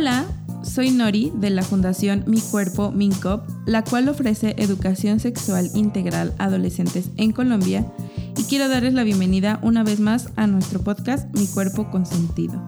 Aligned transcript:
Hola, 0.00 0.26
soy 0.62 0.92
Nori 0.92 1.32
de 1.34 1.50
la 1.50 1.64
Fundación 1.64 2.22
Mi 2.28 2.40
Cuerpo 2.40 2.92
Mincop, 2.92 3.42
la 3.66 3.82
cual 3.82 4.08
ofrece 4.08 4.54
educación 4.56 5.18
sexual 5.18 5.68
integral 5.74 6.36
a 6.38 6.44
adolescentes 6.44 7.10
en 7.16 7.32
Colombia 7.32 7.84
y 8.36 8.44
quiero 8.44 8.68
darles 8.68 8.94
la 8.94 9.02
bienvenida 9.02 9.58
una 9.60 9.82
vez 9.82 9.98
más 9.98 10.28
a 10.36 10.46
nuestro 10.46 10.78
podcast 10.82 11.26
Mi 11.36 11.48
Cuerpo 11.48 11.90
Consentido. 11.90 12.62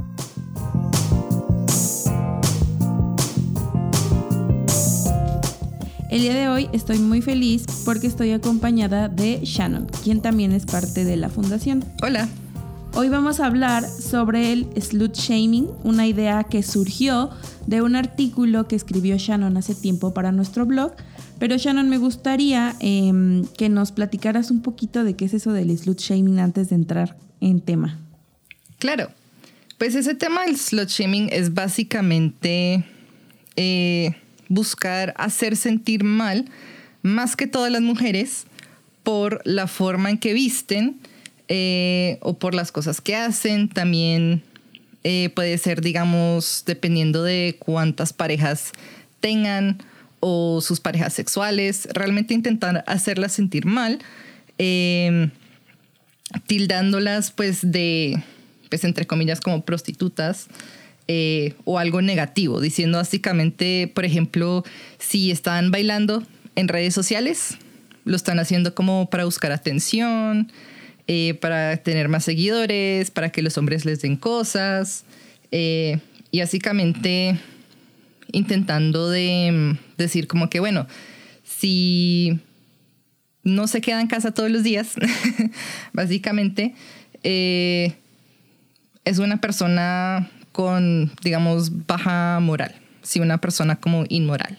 El 6.10 6.22
día 6.22 6.34
de 6.34 6.48
hoy 6.48 6.68
estoy 6.72 6.98
muy 6.98 7.22
feliz 7.22 7.64
porque 7.84 8.08
estoy 8.08 8.32
acompañada 8.32 9.08
de 9.08 9.38
Shannon, 9.44 9.86
quien 10.02 10.20
también 10.20 10.50
es 10.50 10.66
parte 10.66 11.04
de 11.04 11.16
la 11.16 11.28
fundación. 11.28 11.84
Hola. 12.02 12.28
Hoy 12.92 13.08
vamos 13.08 13.38
a 13.38 13.46
hablar 13.46 13.88
sobre 13.88 14.52
el 14.52 14.66
slut 14.80 15.14
shaming, 15.14 15.68
una 15.84 16.08
idea 16.08 16.42
que 16.44 16.62
surgió 16.64 17.30
de 17.66 17.82
un 17.82 17.94
artículo 17.94 18.66
que 18.66 18.74
escribió 18.74 19.16
Shannon 19.16 19.56
hace 19.56 19.76
tiempo 19.76 20.12
para 20.12 20.32
nuestro 20.32 20.66
blog. 20.66 20.92
Pero 21.38 21.56
Shannon, 21.56 21.88
me 21.88 21.98
gustaría 21.98 22.74
em, 22.80 23.46
que 23.56 23.68
nos 23.68 23.92
platicaras 23.92 24.50
un 24.50 24.60
poquito 24.60 25.04
de 25.04 25.14
qué 25.14 25.26
es 25.26 25.34
eso 25.34 25.52
del 25.52 25.76
slut 25.78 26.00
shaming 26.00 26.40
antes 26.40 26.70
de 26.70 26.74
entrar 26.74 27.16
en 27.40 27.60
tema. 27.60 27.96
Claro, 28.78 29.08
pues 29.78 29.94
ese 29.94 30.14
tema 30.14 30.44
del 30.44 30.56
slut 30.56 30.88
shaming 30.88 31.28
es 31.30 31.54
básicamente 31.54 32.84
eh, 33.54 34.16
buscar 34.48 35.14
hacer 35.16 35.56
sentir 35.56 36.02
mal 36.02 36.46
más 37.02 37.36
que 37.36 37.46
todas 37.46 37.70
las 37.70 37.82
mujeres 37.82 38.46
por 39.04 39.40
la 39.44 39.68
forma 39.68 40.10
en 40.10 40.18
que 40.18 40.34
visten 40.34 41.00
eh, 41.52 42.18
o 42.22 42.38
por 42.38 42.54
las 42.54 42.70
cosas 42.70 43.00
que 43.00 43.16
hacen. 43.16 43.68
También 43.68 44.42
eh, 45.02 45.30
puede 45.34 45.58
ser, 45.58 45.80
digamos, 45.80 46.62
dependiendo 46.64 47.24
de 47.24 47.56
cuántas 47.58 48.12
parejas 48.12 48.70
tengan 49.18 49.82
o 50.20 50.60
sus 50.60 50.78
parejas 50.78 51.12
sexuales, 51.12 51.88
realmente 51.92 52.34
intentar 52.34 52.84
hacerlas 52.86 53.32
sentir 53.32 53.66
mal, 53.66 53.98
em, 54.58 55.30
tildándolas 56.46 57.32
pues 57.32 57.58
de, 57.62 58.22
pues 58.68 58.84
entre 58.84 59.06
comillas, 59.06 59.40
como 59.40 59.64
prostitutas. 59.64 60.46
Eh, 61.12 61.54
o 61.64 61.80
algo 61.80 62.02
negativo, 62.02 62.60
diciendo 62.60 62.98
básicamente, 62.98 63.90
por 63.92 64.04
ejemplo, 64.04 64.62
si 65.00 65.32
están 65.32 65.72
bailando 65.72 66.22
en 66.54 66.68
redes 66.68 66.94
sociales, 66.94 67.56
lo 68.04 68.14
están 68.14 68.38
haciendo 68.38 68.76
como 68.76 69.10
para 69.10 69.24
buscar 69.24 69.50
atención, 69.50 70.52
eh, 71.12 71.34
para 71.34 71.76
tener 71.78 72.08
más 72.08 72.22
seguidores, 72.22 73.10
para 73.10 73.30
que 73.30 73.42
los 73.42 73.58
hombres 73.58 73.84
les 73.84 74.00
den 74.00 74.14
cosas. 74.14 75.02
Eh, 75.50 75.98
y 76.30 76.38
básicamente 76.38 77.36
intentando 78.30 79.10
de 79.10 79.50
mm, 79.50 79.78
decir 79.98 80.28
como 80.28 80.48
que, 80.48 80.60
bueno, 80.60 80.86
si 81.42 82.38
no 83.42 83.66
se 83.66 83.80
queda 83.80 84.00
en 84.00 84.06
casa 84.06 84.30
todos 84.30 84.52
los 84.52 84.62
días, 84.62 84.94
básicamente, 85.92 86.76
eh, 87.24 87.94
es 89.04 89.18
una 89.18 89.40
persona 89.40 90.30
con, 90.52 91.10
digamos, 91.24 91.88
baja 91.88 92.38
moral, 92.38 92.76
si 93.02 93.18
una 93.18 93.38
persona 93.38 93.74
como 93.74 94.04
inmoral 94.10 94.58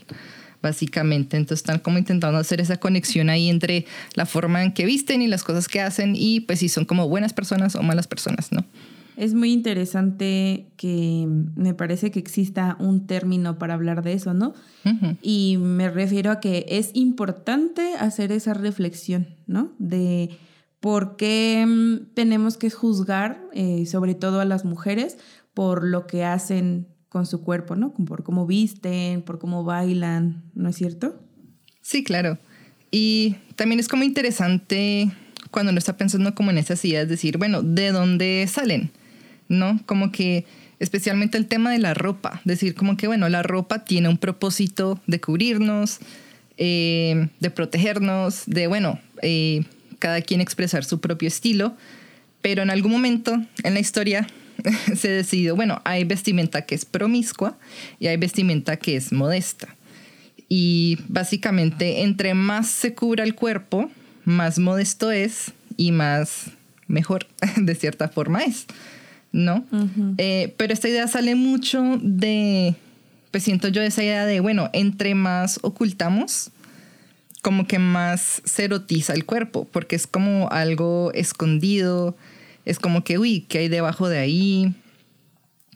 básicamente. 0.61 1.37
Entonces 1.37 1.59
están 1.59 1.79
como 1.79 1.97
intentando 1.97 2.37
hacer 2.37 2.61
esa 2.61 2.77
conexión 2.77 3.29
ahí 3.29 3.49
entre 3.49 3.85
la 4.15 4.25
forma 4.25 4.63
en 4.63 4.73
que 4.73 4.85
visten 4.85 5.21
y 5.21 5.27
las 5.27 5.43
cosas 5.43 5.67
que 5.67 5.81
hacen 5.81 6.15
y 6.15 6.41
pues 6.41 6.59
si 6.59 6.69
son 6.69 6.85
como 6.85 7.07
buenas 7.07 7.33
personas 7.33 7.75
o 7.75 7.83
malas 7.83 8.07
personas, 8.07 8.51
¿no? 8.51 8.65
Es 9.17 9.33
muy 9.33 9.51
interesante 9.51 10.71
que 10.77 11.27
me 11.55 11.73
parece 11.73 12.11
que 12.11 12.19
exista 12.19 12.77
un 12.79 13.05
término 13.05 13.59
para 13.59 13.73
hablar 13.73 14.03
de 14.03 14.13
eso, 14.13 14.33
¿no? 14.33 14.53
Y 15.21 15.57
me 15.57 15.89
refiero 15.91 16.31
a 16.31 16.39
que 16.39 16.65
es 16.69 16.91
importante 16.93 17.93
hacer 17.99 18.31
esa 18.31 18.53
reflexión, 18.53 19.35
¿no? 19.45 19.73
De 19.77 20.29
por 20.79 21.17
qué 21.17 21.63
mm, 21.67 22.13
tenemos 22.15 22.57
que 22.57 22.71
juzgar, 22.71 23.43
eh, 23.53 23.85
sobre 23.85 24.15
todo 24.15 24.39
a 24.39 24.45
las 24.45 24.65
mujeres, 24.65 25.17
por 25.53 25.83
lo 25.85 26.07
que 26.07 26.23
hacen 26.25 26.87
con 27.11 27.25
su 27.25 27.41
cuerpo, 27.41 27.75
¿no? 27.75 27.91
Por 27.91 28.23
cómo 28.23 28.47
visten, 28.47 29.21
por 29.21 29.37
cómo 29.37 29.65
bailan, 29.65 30.43
¿no 30.55 30.69
es 30.69 30.77
cierto? 30.77 31.21
Sí, 31.81 32.05
claro. 32.05 32.37
Y 32.89 33.35
también 33.57 33.81
es 33.81 33.89
como 33.89 34.03
interesante 34.03 35.11
cuando 35.51 35.71
uno 35.71 35.79
está 35.79 35.97
pensando 35.97 36.33
como 36.33 36.51
en 36.51 36.57
esas 36.57 36.85
ideas, 36.85 37.09
decir, 37.09 37.37
bueno, 37.37 37.63
¿de 37.63 37.91
dónde 37.91 38.47
salen? 38.49 38.91
¿No? 39.49 39.81
Como 39.85 40.13
que 40.13 40.45
especialmente 40.79 41.37
el 41.37 41.47
tema 41.47 41.69
de 41.73 41.79
la 41.79 41.93
ropa, 41.93 42.39
decir 42.45 42.75
como 42.75 42.95
que, 42.95 43.07
bueno, 43.07 43.27
la 43.27 43.43
ropa 43.43 43.83
tiene 43.83 44.07
un 44.07 44.17
propósito 44.17 45.01
de 45.05 45.19
cubrirnos, 45.19 45.99
eh, 46.55 47.27
de 47.41 47.49
protegernos, 47.49 48.43
de, 48.45 48.67
bueno, 48.67 49.01
eh, 49.21 49.65
cada 49.99 50.21
quien 50.21 50.39
expresar 50.39 50.85
su 50.85 51.01
propio 51.01 51.27
estilo, 51.27 51.75
pero 52.41 52.63
en 52.63 52.69
algún 52.69 52.93
momento 52.93 53.35
en 53.63 53.73
la 53.73 53.81
historia 53.81 54.27
se 54.95 55.09
decidió, 55.09 55.55
bueno, 55.55 55.81
hay 55.83 56.03
vestimenta 56.03 56.63
que 56.63 56.75
es 56.75 56.85
promiscua 56.85 57.57
y 57.99 58.07
hay 58.07 58.17
vestimenta 58.17 58.77
que 58.77 58.95
es 58.95 59.11
modesta. 59.11 59.75
Y 60.49 60.97
básicamente, 61.07 62.01
entre 62.01 62.33
más 62.33 62.67
se 62.67 62.93
cubra 62.93 63.23
el 63.23 63.35
cuerpo, 63.35 63.89
más 64.25 64.59
modesto 64.59 65.11
es 65.11 65.53
y 65.77 65.91
más 65.91 66.51
mejor, 66.87 67.27
de 67.55 67.75
cierta 67.75 68.09
forma, 68.09 68.43
es. 68.43 68.65
¿No? 69.31 69.65
Eh, 70.17 70.53
pero 70.57 70.73
esta 70.73 70.89
idea 70.89 71.07
sale 71.07 71.35
mucho 71.35 71.97
de, 72.01 72.75
pues 73.31 73.43
siento 73.43 73.69
yo 73.69 73.81
esa 73.81 74.03
idea 74.03 74.25
de, 74.25 74.41
bueno, 74.41 74.69
entre 74.73 75.15
más 75.15 75.59
ocultamos, 75.61 76.51
como 77.41 77.65
que 77.65 77.79
más 77.79 78.41
se 78.43 78.65
erotiza 78.65 79.13
el 79.13 79.25
cuerpo, 79.25 79.69
porque 79.71 79.95
es 79.95 80.05
como 80.05 80.49
algo 80.49 81.13
escondido, 81.13 82.17
es 82.65 82.79
como 82.79 83.03
que, 83.03 83.17
uy, 83.17 83.45
¿qué 83.47 83.59
hay 83.59 83.67
debajo 83.67 84.09
de 84.09 84.19
ahí? 84.19 84.73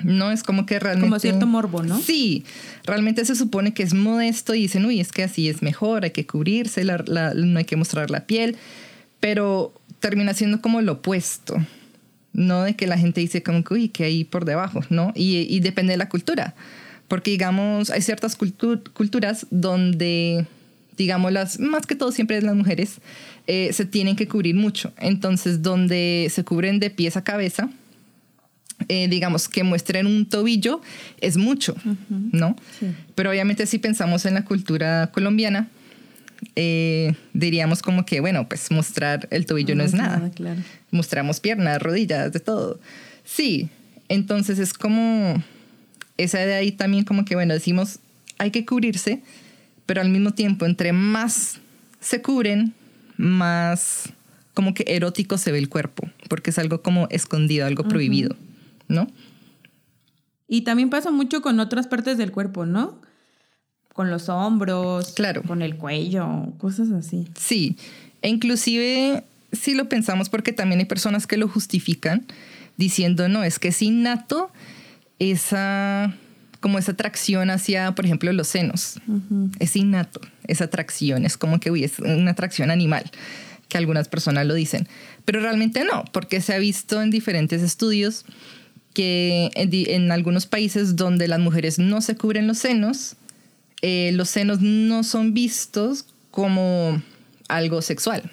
No 0.03 0.31
es 0.31 0.43
como 0.43 0.65
que 0.65 0.79
realmente. 0.79 1.07
Como 1.07 1.19
cierto 1.19 1.47
morbo, 1.47 1.81
¿no? 1.83 1.99
Sí, 1.99 2.43
realmente 2.83 3.23
se 3.23 3.35
supone 3.35 3.73
que 3.73 3.83
es 3.83 3.93
modesto 3.93 4.53
y 4.53 4.61
dicen, 4.61 4.85
uy, 4.85 4.99
es 4.99 5.11
que 5.11 5.23
así 5.23 5.47
es 5.47 5.61
mejor, 5.61 6.03
hay 6.03 6.11
que 6.11 6.27
cubrirse, 6.27 6.83
no 6.83 7.57
hay 7.57 7.65
que 7.65 7.75
mostrar 7.77 8.11
la 8.11 8.25
piel, 8.27 8.57
pero 9.19 9.73
termina 9.99 10.33
siendo 10.33 10.61
como 10.61 10.81
lo 10.81 10.93
opuesto, 10.93 11.55
¿no? 12.33 12.63
De 12.63 12.75
que 12.75 12.87
la 12.87 12.97
gente 12.97 13.21
dice, 13.21 13.41
como 13.41 13.63
que, 13.63 13.73
uy, 13.73 13.89
¿qué 13.89 14.03
hay 14.03 14.23
por 14.25 14.45
debajo, 14.45 14.81
¿no? 14.89 15.13
Y, 15.15 15.59
depende 15.61 15.93
de 15.93 15.97
la 15.97 16.09
cultura, 16.09 16.55
porque 17.07 17.31
digamos, 17.31 17.89
hay 17.89 18.01
ciertas 18.01 18.35
culturas 18.35 19.47
donde, 19.49 20.45
digamos, 20.97 21.31
las, 21.31 21.59
más 21.59 21.85
que 21.85 21.95
todo 21.95 22.11
siempre 22.11 22.41
las 22.41 22.55
mujeres, 22.55 22.99
eh, 23.47 23.71
se 23.73 23.85
tienen 23.85 24.15
que 24.15 24.27
cubrir 24.27 24.55
mucho. 24.55 24.93
Entonces, 24.97 25.61
donde 25.61 26.27
se 26.31 26.43
cubren 26.43 26.79
de 26.79 26.89
pies 26.89 27.17
a 27.17 27.23
cabeza, 27.23 27.69
eh, 28.89 29.07
digamos, 29.07 29.47
que 29.47 29.63
muestren 29.63 30.05
un 30.05 30.25
tobillo 30.25 30.81
es 31.21 31.37
mucho, 31.37 31.75
¿no? 32.09 32.55
Pero 33.15 33.29
obviamente 33.29 33.65
si 33.65 33.79
pensamos 33.79 34.25
en 34.25 34.33
la 34.33 34.43
cultura 34.43 35.11
colombiana, 35.13 35.69
eh, 36.55 37.15
diríamos 37.33 37.81
como 37.81 38.05
que, 38.05 38.19
bueno, 38.19 38.47
pues 38.49 38.69
mostrar 38.71 39.27
el 39.31 39.45
tobillo 39.45 39.75
no, 39.75 39.83
es 39.83 39.93
nada. 39.93 40.29
Mostramos 40.91 41.39
piernas, 41.39 41.81
rodillas, 41.81 42.33
de 42.33 42.39
todo. 42.39 42.79
Sí, 43.23 43.69
entonces 44.09 44.59
es 44.59 44.73
como 44.73 45.41
esa 46.17 46.39
de 46.39 46.53
ahí 46.53 46.71
también 46.71 47.05
como 47.05 47.25
que, 47.25 47.35
bueno, 47.35 47.53
decimos, 47.53 47.99
hay 48.37 48.51
que 48.51 48.65
cubrirse, 48.65 49.21
pero 49.85 50.01
al 50.01 50.09
mismo 50.09 50.31
tiempo, 50.31 50.65
entre 50.65 50.93
más 50.93 51.59
se 51.99 52.21
cubren, 52.21 52.73
más 53.17 54.13
como 54.53 54.73
que 54.73 54.85
erótico 54.87 55.37
se 55.37 55.51
ve 55.51 55.59
el 55.59 55.69
cuerpo, 55.69 56.09
porque 56.29 56.49
es 56.49 56.59
algo 56.59 56.81
como 56.81 57.07
escondido, 57.09 57.65
algo 57.65 57.83
prohibido, 57.83 58.35
¿no? 58.87 59.07
Y 60.47 60.61
también 60.61 60.89
pasa 60.89 61.11
mucho 61.11 61.41
con 61.41 61.59
otras 61.59 61.87
partes 61.87 62.17
del 62.17 62.31
cuerpo, 62.31 62.65
¿no? 62.65 62.99
Con 63.93 64.09
los 64.09 64.29
hombros, 64.29 65.13
claro. 65.13 65.43
con 65.43 65.61
el 65.61 65.75
cuello, 65.75 66.53
cosas 66.57 66.91
así. 66.91 67.27
Sí, 67.37 67.77
e 68.21 68.29
inclusive 68.29 69.23
si 69.51 69.73
lo 69.73 69.89
pensamos 69.89 70.29
porque 70.29 70.53
también 70.53 70.79
hay 70.79 70.85
personas 70.85 71.27
que 71.27 71.37
lo 71.37 71.47
justifican 71.47 72.25
diciendo, 72.77 73.27
no, 73.29 73.43
es 73.43 73.59
que 73.59 73.69
es 73.69 73.81
innato 73.81 74.51
esa 75.19 76.13
como 76.59 76.79
esa 76.79 76.93
atracción 76.93 77.49
hacia, 77.49 77.93
por 77.93 78.05
ejemplo, 78.05 78.31
los 78.33 78.47
senos. 78.47 78.99
Es 79.59 79.75
innato, 79.75 80.21
esa 80.47 80.65
atracción. 80.65 81.25
Es 81.25 81.37
como 81.37 81.59
que, 81.59 81.71
uy, 81.71 81.83
es 81.83 81.99
una 81.99 82.31
atracción 82.31 82.71
animal, 82.71 83.09
que 83.67 83.77
algunas 83.77 84.07
personas 84.07 84.45
lo 84.45 84.53
dicen. 84.53 84.87
Pero 85.25 85.39
realmente 85.39 85.83
no, 85.83 86.05
porque 86.11 86.41
se 86.41 86.53
ha 86.53 86.57
visto 86.57 87.01
en 87.01 87.11
diferentes 87.11 87.61
estudios 87.61 88.25
que 88.93 89.51
en, 89.55 90.11
algunos 90.11 90.45
países 90.45 90.95
donde 90.95 91.27
las 91.27 91.39
mujeres 91.39 91.79
no 91.79 92.01
se 92.01 92.15
cubren 92.15 92.47
los 92.47 92.59
senos, 92.59 93.15
eh, 93.81 94.11
los 94.13 94.29
senos 94.29 94.61
no 94.61 95.03
son 95.03 95.33
vistos 95.33 96.05
como 96.31 97.01
algo 97.49 97.81
sexual, 97.81 98.31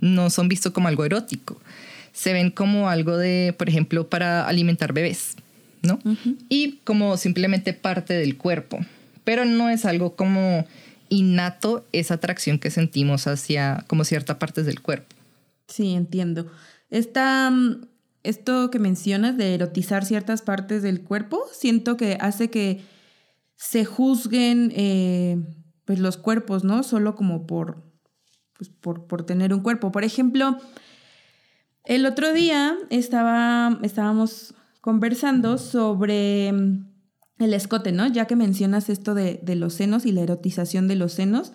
no 0.00 0.30
son 0.30 0.48
vistos 0.48 0.72
como 0.72 0.88
algo 0.88 1.04
erótico. 1.04 1.60
Se 2.12 2.32
ven 2.32 2.50
como 2.50 2.88
algo 2.88 3.16
de, 3.16 3.54
por 3.56 3.68
ejemplo, 3.68 4.08
para 4.08 4.46
alimentar 4.46 4.92
bebés 4.92 5.36
¿no? 5.84 5.98
Y 6.48 6.80
como 6.84 7.16
simplemente 7.16 7.72
parte 7.72 8.14
del 8.14 8.36
cuerpo, 8.36 8.78
pero 9.24 9.44
no 9.44 9.70
es 9.70 9.84
algo 9.84 10.16
como 10.16 10.66
innato 11.08 11.86
esa 11.92 12.14
atracción 12.14 12.58
que 12.58 12.70
sentimos 12.70 13.26
hacia 13.26 13.84
como 13.86 14.04
ciertas 14.04 14.36
partes 14.36 14.66
del 14.66 14.80
cuerpo. 14.80 15.14
Sí, 15.68 15.94
entiendo. 15.94 16.50
Esta, 16.90 17.50
mm, 17.50 17.86
esto 18.22 18.70
que 18.70 18.78
mencionas 18.78 19.36
de 19.36 19.54
erotizar 19.54 20.04
ciertas 20.04 20.42
partes 20.42 20.82
del 20.82 21.02
cuerpo, 21.02 21.42
siento 21.52 21.96
que 21.96 22.18
hace 22.20 22.50
que 22.50 22.82
se 23.56 23.84
juzguen 23.84 24.72
eh, 24.74 25.38
pues 25.84 25.98
los 25.98 26.16
cuerpos, 26.16 26.64
¿no? 26.64 26.82
Solo 26.82 27.14
como 27.14 27.46
por, 27.46 27.82
pues 28.56 28.68
por, 28.68 29.06
por, 29.06 29.24
tener 29.24 29.54
un 29.54 29.60
cuerpo. 29.60 29.92
Por 29.92 30.04
ejemplo, 30.04 30.58
el 31.84 32.06
otro 32.06 32.32
día 32.32 32.76
estaba, 32.90 33.78
estábamos 33.82 34.54
conversando 34.84 35.56
sobre 35.56 36.52
mm, 36.52 36.84
el 37.38 37.54
escote, 37.54 37.90
¿no? 37.90 38.06
Ya 38.06 38.26
que 38.26 38.36
mencionas 38.36 38.90
esto 38.90 39.14
de, 39.14 39.40
los 39.56 39.72
senos 39.72 40.04
y 40.04 40.12
la 40.12 40.20
erotización 40.20 40.88
de 40.88 40.94
los 40.94 41.14
senos. 41.14 41.52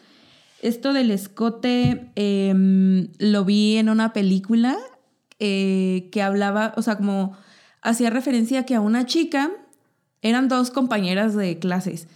Esto 0.64 0.94
del 0.94 1.12
escote 1.12 2.12
em, 2.16 3.10
lo 3.20 3.46
vi 3.46 3.78
en 3.78 3.90
una 3.90 4.14
película 4.14 4.80
eh, 5.38 6.10
que 6.12 6.24
hablaba, 6.24 6.74
o 6.76 6.82
sea, 6.82 6.98
como 6.98 7.38
hacía 7.84 8.10
referencia 8.10 8.66
que 8.66 8.74
a 8.74 8.82
una 8.82 9.06
chica 9.06 9.52
eran 10.24 10.48
dos 10.48 10.72
compañeras 10.72 11.36
de 11.36 11.60
clases 11.60 12.08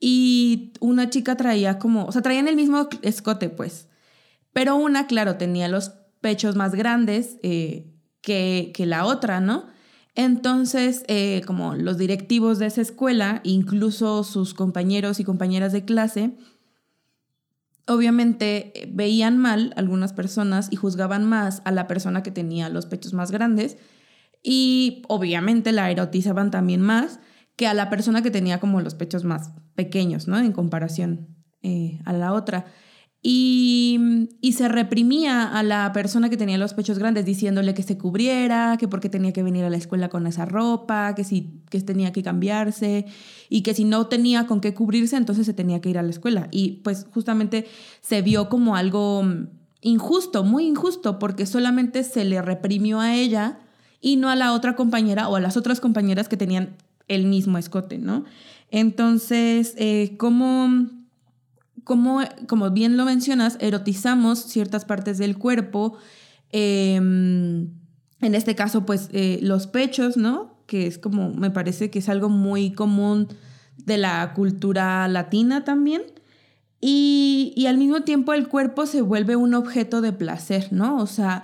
y 0.00 0.72
una 0.80 1.08
chica 1.08 1.36
traía 1.36 1.78
como, 1.78 2.06
o 2.06 2.10
sea, 2.10 2.22
traían 2.22 2.48
el 2.48 2.56
mismo 2.56 2.88
escote, 3.02 3.48
pues, 3.48 3.86
pero 4.52 4.74
una, 4.74 5.06
claro, 5.06 5.36
tenía 5.36 5.68
los 5.68 5.90
pechos 6.20 6.56
más 6.56 6.74
grandes 6.74 7.36
eh, 7.44 7.94
que, 8.22 8.72
que 8.74 8.86
la 8.86 9.04
otra, 9.04 9.38
¿no? 9.38 9.77
Entonces, 10.18 11.04
eh, 11.06 11.42
como 11.46 11.76
los 11.76 11.96
directivos 11.96 12.58
de 12.58 12.66
esa 12.66 12.80
escuela, 12.80 13.40
incluso 13.44 14.24
sus 14.24 14.52
compañeros 14.52 15.20
y 15.20 15.24
compañeras 15.24 15.70
de 15.72 15.84
clase, 15.84 16.32
obviamente 17.86 18.72
eh, 18.74 18.90
veían 18.92 19.38
mal 19.38 19.72
algunas 19.76 20.12
personas 20.12 20.72
y 20.72 20.76
juzgaban 20.76 21.24
más 21.24 21.62
a 21.64 21.70
la 21.70 21.86
persona 21.86 22.24
que 22.24 22.32
tenía 22.32 22.68
los 22.68 22.86
pechos 22.86 23.12
más 23.12 23.30
grandes 23.30 23.76
y 24.42 25.04
obviamente 25.06 25.70
la 25.70 25.88
erotizaban 25.88 26.50
también 26.50 26.80
más 26.80 27.20
que 27.54 27.68
a 27.68 27.74
la 27.74 27.88
persona 27.88 28.20
que 28.20 28.32
tenía 28.32 28.58
como 28.58 28.80
los 28.80 28.96
pechos 28.96 29.22
más 29.22 29.52
pequeños, 29.76 30.26
¿no? 30.26 30.36
En 30.40 30.50
comparación 30.50 31.28
eh, 31.62 32.00
a 32.04 32.12
la 32.12 32.32
otra. 32.32 32.66
Y, 33.22 34.00
se 34.52 34.68
reprimía 34.68 35.44
a 35.44 35.62
la 35.62 35.92
persona 35.92 36.28
que 36.30 36.36
tenía 36.36 36.58
los 36.58 36.74
pechos 36.74 36.98
grandes 36.98 37.24
diciéndole 37.24 37.74
que 37.74 37.84
se 37.84 37.96
cubriera, 37.96 38.76
que 38.76 38.88
porque 38.88 39.08
tenía 39.08 39.32
que 39.32 39.44
venir 39.44 39.64
a 39.64 39.70
la 39.70 39.76
escuela 39.76 40.08
con 40.08 40.26
esa 40.26 40.46
ropa, 40.46 41.14
que 41.14 41.22
si 41.22 41.60
que 41.70 41.80
tenía 41.80 42.12
que 42.12 42.24
cambiarse 42.24 43.06
y 43.48 43.62
que 43.62 43.74
si 43.74 43.84
no 43.84 44.08
tenía 44.08 44.46
con 44.48 44.60
qué 44.60 44.74
cubrirse, 44.74 45.16
entonces 45.16 45.46
se 45.46 45.54
tenía 45.54 45.80
que 45.80 45.90
ir 45.90 45.98
a 45.98 46.02
la 46.02 46.10
escuela. 46.10 46.48
Y 46.50 46.80
pues 46.82 47.06
justamente 47.12 47.66
se 48.00 48.20
vio 48.22 48.48
como 48.48 48.74
algo 48.74 49.22
injusto, 49.80 50.42
muy 50.42 50.66
injusto, 50.66 51.18
porque 51.20 51.46
solamente 51.46 52.02
se 52.02 52.24
le 52.24 52.42
reprimió 52.42 52.98
a 53.00 53.14
ella 53.14 53.60
y 54.00 54.16
no 54.16 54.28
a 54.28 54.36
la 54.36 54.52
otra 54.52 54.74
compañera 54.74 55.28
o 55.28 55.36
a 55.36 55.40
las 55.40 55.56
otras 55.56 55.80
compañeras 55.80 56.28
que 56.28 56.36
tenían 56.36 56.76
el 57.06 57.26
mismo 57.26 57.58
escote, 57.58 57.98
¿no? 57.98 58.24
Entonces, 58.70 59.74
eh, 59.78 60.16
¿cómo 60.18 60.97
como, 61.88 62.20
como 62.46 62.70
bien 62.70 62.98
lo 62.98 63.06
mencionas, 63.06 63.56
erotizamos 63.60 64.40
ciertas 64.40 64.84
partes 64.84 65.16
del 65.16 65.38
cuerpo. 65.38 65.96
Em, 66.52 67.70
en 68.20 68.34
este 68.34 68.54
caso, 68.54 68.84
pues 68.84 69.08
eh, 69.12 69.38
los 69.42 69.66
pechos, 69.66 70.18
¿no? 70.18 70.62
Que 70.66 70.86
es 70.86 70.98
como, 70.98 71.30
me 71.30 71.50
parece 71.50 71.90
que 71.90 72.00
es 72.00 72.10
algo 72.10 72.28
muy 72.28 72.72
común 72.72 73.28
de 73.78 73.96
la 73.96 74.34
cultura 74.34 75.08
latina 75.08 75.64
también. 75.64 76.02
Y, 76.78 77.54
y, 77.56 77.66
al 77.66 77.78
mismo 77.78 78.02
tiempo 78.02 78.34
el 78.34 78.48
cuerpo 78.48 78.84
se 78.84 79.00
vuelve 79.00 79.34
un 79.34 79.54
objeto 79.54 80.02
de 80.02 80.12
placer, 80.12 80.68
¿no? 80.70 80.98
O 80.98 81.06
sea, 81.06 81.42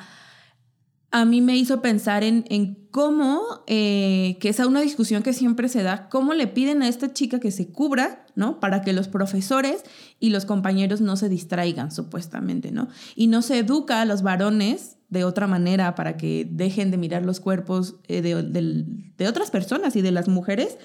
a 1.15 1.25
mí 1.25 1.41
me 1.41 1.57
hizo 1.57 1.81
pensar 1.81 2.25
en, 2.25 2.45
en 2.49 2.75
cómo, 2.91 3.41
eh, 3.69 4.37
que 4.41 4.49
es 4.49 4.59
una 4.59 4.81
discusión 4.81 5.23
que 5.23 5.33
siempre 5.33 5.69
se 5.69 5.85
da, 5.85 6.09
cómo 6.09 6.35
le 6.35 6.49
piden 6.49 6.83
a 6.83 6.89
esta 6.89 7.13
chica 7.13 7.39
que 7.39 7.53
se 7.53 7.69
cubra, 7.69 8.27
¿no? 8.35 8.59
Para 8.59 8.83
que 8.83 8.93
los 8.93 9.07
profesores 9.07 9.85
y 10.19 10.31
los 10.31 10.45
compañeros 10.45 11.01
no 11.01 11.15
se 11.15 11.29
distraigan, 11.29 11.93
supuestamente, 11.93 12.73
¿no? 12.73 12.89
Y 13.15 13.29
no 13.29 13.43
se 13.43 13.61
educa 13.61 14.01
a 14.01 14.07
los 14.07 14.23
varones 14.23 14.97
de 15.09 15.23
otra 15.23 15.47
manera 15.47 15.95
para 15.95 16.17
que 16.17 16.49
dejen 16.51 16.91
de 16.91 16.97
mirar 16.97 17.25
los 17.25 17.39
cuerpos 17.39 17.95
eh, 18.09 18.21
de, 18.21 19.29
otras 19.29 19.53
personas 19.53 19.95
y 19.95 20.03
de 20.03 20.11
las 20.11 20.27
mujeres. 20.27 20.79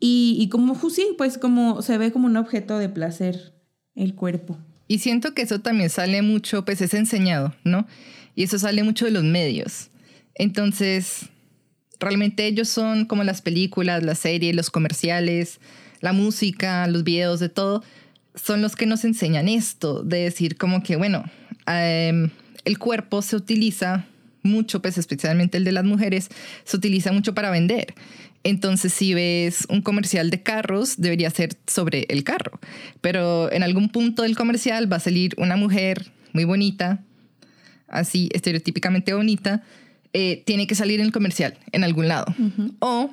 Y, 0.00 0.48
como, 0.50 0.74
sí, 0.88 1.08
pues 1.18 1.36
como 1.36 1.82
se 1.82 1.98
ve 1.98 2.12
como 2.12 2.28
un 2.28 2.38
objeto 2.38 2.78
de 2.78 2.88
placer 2.88 3.52
el 3.94 4.14
cuerpo. 4.14 4.56
Y 4.88 5.00
siento 5.00 5.34
que 5.34 5.42
eso 5.42 5.60
también 5.60 5.90
sale 5.90 6.22
mucho, 6.22 6.64
pues 6.64 6.80
es 6.80 6.94
enseñado, 6.94 7.54
¿no? 7.62 7.86
Y 8.36 8.44
eso 8.44 8.58
sale 8.58 8.84
mucho 8.84 9.06
de 9.06 9.10
los 9.10 9.24
medios. 9.24 9.88
Entonces, 10.36 11.30
realmente 11.98 12.46
ellos 12.46 12.68
son 12.68 13.06
como 13.06 13.24
las 13.24 13.42
películas, 13.42 14.04
las 14.04 14.18
series, 14.20 14.54
los 14.54 14.70
comerciales, 14.70 15.58
la 16.00 16.12
música, 16.12 16.86
los 16.86 17.02
videos, 17.02 17.40
de 17.40 17.48
todo, 17.48 17.82
son 18.34 18.62
los 18.62 18.76
que 18.76 18.86
nos 18.86 19.04
enseñan 19.04 19.48
esto, 19.48 20.02
de 20.02 20.18
decir 20.18 20.56
como 20.56 20.82
que, 20.82 20.96
bueno, 20.96 21.24
em, 21.66 22.30
el 22.64 22.78
cuerpo 22.78 23.22
se 23.22 23.34
utiliza 23.34 24.06
mucho, 24.42 24.80
pues 24.82 24.98
especialmente 24.98 25.56
el 25.56 25.64
de 25.64 25.72
las 25.72 25.84
mujeres, 25.84 26.28
se 26.64 26.76
utiliza 26.76 27.12
mucho 27.12 27.34
para 27.34 27.50
vender. 27.50 27.94
Entonces, 28.44 28.92
si 28.92 29.14
ves 29.14 29.66
un 29.68 29.82
comercial 29.82 30.30
de 30.30 30.42
carros, 30.42 30.98
debería 30.98 31.30
ser 31.30 31.56
sobre 31.66 32.06
el 32.10 32.22
carro. 32.22 32.60
Pero 33.00 33.50
en 33.50 33.64
algún 33.64 33.88
punto 33.88 34.22
del 34.22 34.36
comercial 34.36 34.92
va 34.92 34.96
a 34.96 35.00
salir 35.00 35.34
una 35.36 35.56
mujer 35.56 36.12
muy 36.32 36.44
bonita, 36.44 37.02
así 37.88 38.28
estereotípicamente 38.32 39.14
bonita, 39.14 39.62
eh, 40.12 40.42
tiene 40.46 40.66
que 40.66 40.74
salir 40.74 41.00
en 41.00 41.06
el 41.06 41.12
comercial, 41.12 41.58
en 41.72 41.84
algún 41.84 42.08
lado. 42.08 42.26
O 42.78 43.10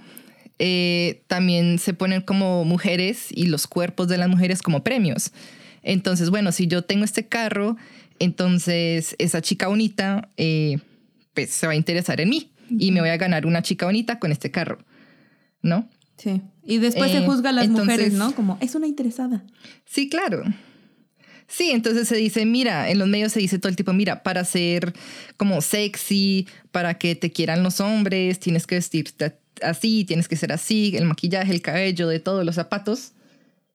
eh, 0.60 1.24
también 1.28 1.80
se 1.80 1.94
ponen 1.94 2.22
como 2.22 2.64
mujeres 2.66 3.28
y 3.31 3.48
los 3.48 3.68
cuerpos 3.68 4.08
de 4.08 4.18
las 4.18 4.30
mujeres 4.30 4.62
como 4.62 4.84
premios. 4.84 5.31
Entonces, 5.81 6.30
bueno, 6.30 6.52
si 6.52 6.68
yo 6.68 6.84
tengo 6.84 7.04
este 7.04 7.28
carro, 7.28 7.75
entonces 8.20 9.16
esa 9.20 9.42
chica 9.42 9.68
bonita 9.68 10.30
eh, 10.38 10.77
pues 11.34 11.50
se 11.50 11.68
va 11.68 11.74
a 11.74 11.75
interesar 11.75 12.22
en 12.22 12.30
mí 12.30 12.51
y 12.70 12.92
me 12.92 13.01
voy 13.01 13.10
a 13.10 13.18
ganar 13.18 13.46
una 13.46 13.62
chica 13.62 13.86
bonita 13.86 14.20
con 14.20 14.32
este 14.32 14.51
carro, 14.51 14.80
¿no? 15.62 15.89
Sí. 16.18 16.42
Y 16.65 16.77
después 16.77 17.12
se 17.12 17.25
juzga 17.25 17.50
a 17.50 17.53
las 17.53 17.68
mujeres, 17.68 18.13
¿no? 18.13 18.34
Como 18.34 18.58
es 18.62 18.75
una 18.75 18.88
interesada. 18.88 19.44
Sí, 19.86 20.08
claro. 20.08 20.44
Sí, 21.48 21.72
entonces 21.72 22.08
se 22.08 22.16
dice, 22.16 22.46
mira, 22.46 22.90
en 22.90 23.00
los 23.00 23.08
medios 23.08 23.32
se 23.32 23.40
dice 23.40 23.60
todo 23.60 23.70
el 23.70 23.76
tipo, 23.76 23.94
mira, 23.94 24.24
para 24.24 24.44
ser 24.46 24.94
como 25.38 25.62
sexy, 25.62 26.48
para 26.72 26.96
que 26.96 27.16
te 27.16 27.32
quieran 27.32 27.64
los 27.64 27.80
hombres, 27.80 28.40
tienes 28.40 28.66
que 28.66 28.76
vestirte 28.76 29.38
así, 29.62 30.06
tienes 30.06 30.28
que 30.28 30.36
ser 30.36 30.52
así, 30.52 30.96
el 30.96 31.06
maquillaje, 31.06 31.52
el 31.52 31.62
cabello, 31.62 32.08
de 32.08 32.20
todos 32.20 32.46
los 32.46 32.56
zapatos. 32.56 33.14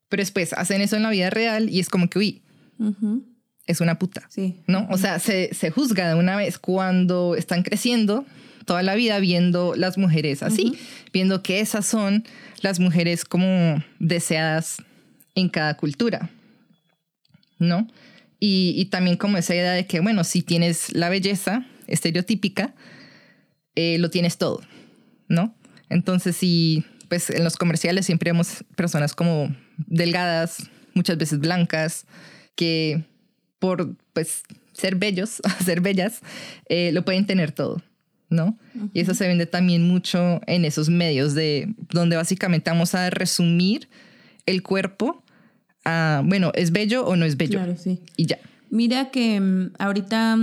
Pero 0.09 0.23
después 0.23 0.53
hacen 0.55 0.81
eso 0.81 0.97
en 0.97 1.03
la 1.03 1.11
vida 1.11 1.31
real 1.31 1.69
y 1.69 1.81
es 1.81 1.89
como 1.89 2.09
que, 2.09 2.19
uy, 2.19 2.43
es 3.67 3.81
una 3.81 3.99
puta. 3.99 4.23
Sí. 4.31 4.57
¿No? 4.67 4.87
O 4.91 4.99
sea, 4.99 5.19
se, 5.19 5.55
se, 5.55 5.71
juzga 5.71 6.09
de 6.09 6.15
una 6.15 6.37
vez 6.37 6.59
cuando 6.59 7.35
están 7.37 7.63
creciendo 7.63 8.25
toda 8.65 8.83
la 8.83 8.95
vida 8.95 9.19
viendo 9.19 9.75
las 9.77 9.99
mujeres 9.99 10.43
así, 10.43 10.79
viendo 11.13 11.43
que 11.43 11.61
esas 11.61 11.87
son 11.87 12.25
las 12.61 12.81
mujeres 12.81 13.25
como 13.25 13.83
deseadas 13.99 14.83
en 15.35 15.49
cada 15.49 15.77
cultura. 15.77 16.31
¿No? 17.59 17.89
Y, 18.41 18.85
también 18.87 19.17
como 19.17 19.37
esa 19.37 19.55
idea 19.55 19.73
de 19.73 19.87
que, 19.87 19.99
bueno, 20.01 20.23
si 20.23 20.43
tienes 20.43 20.95
la 20.95 21.09
belleza 21.09 21.67
estereotípica, 21.89 22.75
eh, 23.75 23.99
lo 23.99 24.11
tienes 24.11 24.39
todo, 24.39 24.61
¿no? 25.27 25.57
Entonces, 25.89 26.37
si, 26.37 26.85
pues 27.09 27.31
en 27.31 27.43
los 27.43 27.57
comerciales 27.57 28.07
siempre 28.07 28.31
vemos 28.31 28.65
personas 28.77 29.15
como 29.15 29.55
delgadas, 29.77 30.71
muchas 30.95 31.19
veces 31.19 31.41
blancas, 31.41 32.07
que 32.55 33.03
por, 33.59 33.97
pues, 34.13 34.43
ser 34.73 34.95
bellos, 34.95 35.43
ser 35.65 35.81
bellas, 35.81 36.21
eh, 36.69 36.93
lo 36.93 37.05
pueden 37.05 37.27
tener 37.27 37.51
todo, 37.51 37.83
¿no? 38.31 38.57
Y 38.95 39.01
eso 39.01 39.15
se 39.15 39.27
vende 39.27 39.47
también 39.47 39.83
mucho 39.83 40.41
en 40.47 40.65
esos 40.65 40.89
medios 40.89 41.35
de 41.35 41.75
donde 41.91 42.15
básicamente 42.15 42.71
vamos 42.71 42.95
a 42.95 43.11
resumir 43.11 43.89
el 44.47 44.63
cuerpo 44.63 45.25
bueno, 46.25 46.53
¿es 46.55 46.73
bello 46.73 47.07
o 47.07 47.17
no 47.17 47.25
es 47.25 47.37
bello? 47.37 47.59
Claro, 47.59 47.77
sí. 47.77 48.01
Y 48.17 48.27
ya. 48.27 48.39
Mira 48.71 49.11
que 49.11 49.41
mm, 49.41 49.73
ahorita, 49.79 50.37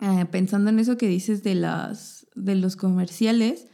eh, 0.00 0.24
pensando 0.30 0.70
en 0.70 0.78
eso 0.78 0.96
que 0.96 1.08
dices 1.08 1.42
de, 1.42 1.54
las, 1.54 2.26
de 2.34 2.54
los 2.54 2.76
comerciales, 2.76 3.66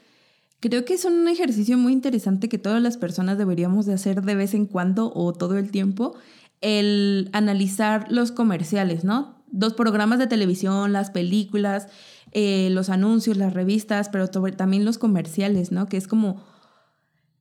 creo 0.61 0.85
que 0.85 0.95
es 0.95 1.05
un 1.05 1.29
ejercicio 1.29 1.77
muy 1.77 1.93
interesante 1.93 2.49
que 2.49 2.59
todas 2.59 2.83
las 2.83 2.97
personas 2.97 3.39
deberíamos 3.39 3.87
de 3.87 3.95
hacer 3.95 4.23
de 4.23 4.35
vez 4.35 4.55
en 4.55 4.67
cuando 4.67 5.13
o 5.15 5.33
todo 5.33 5.59
el 5.59 5.71
tiempo, 5.71 6.17
el 6.61 7.29
analizar 7.33 8.11
los 8.11 8.33
comerciales, 8.33 9.05
¿no? 9.05 9.45
Los 9.53 9.75
programas 9.75 10.19
de 10.19 10.27
televisión, 10.27 10.93
las 10.93 11.11
películas, 11.11 11.89
eh, 12.33 12.69
los 12.71 12.89
anuncios, 12.89 13.37
las 13.37 13.53
revistas, 13.53 14.09
pero 14.09 14.29
también 14.29 14.85
los 14.85 14.99
comerciales, 14.99 15.71
¿no? 15.71 15.87
Que 15.87 15.99
es 15.99 16.09
como 16.09 16.43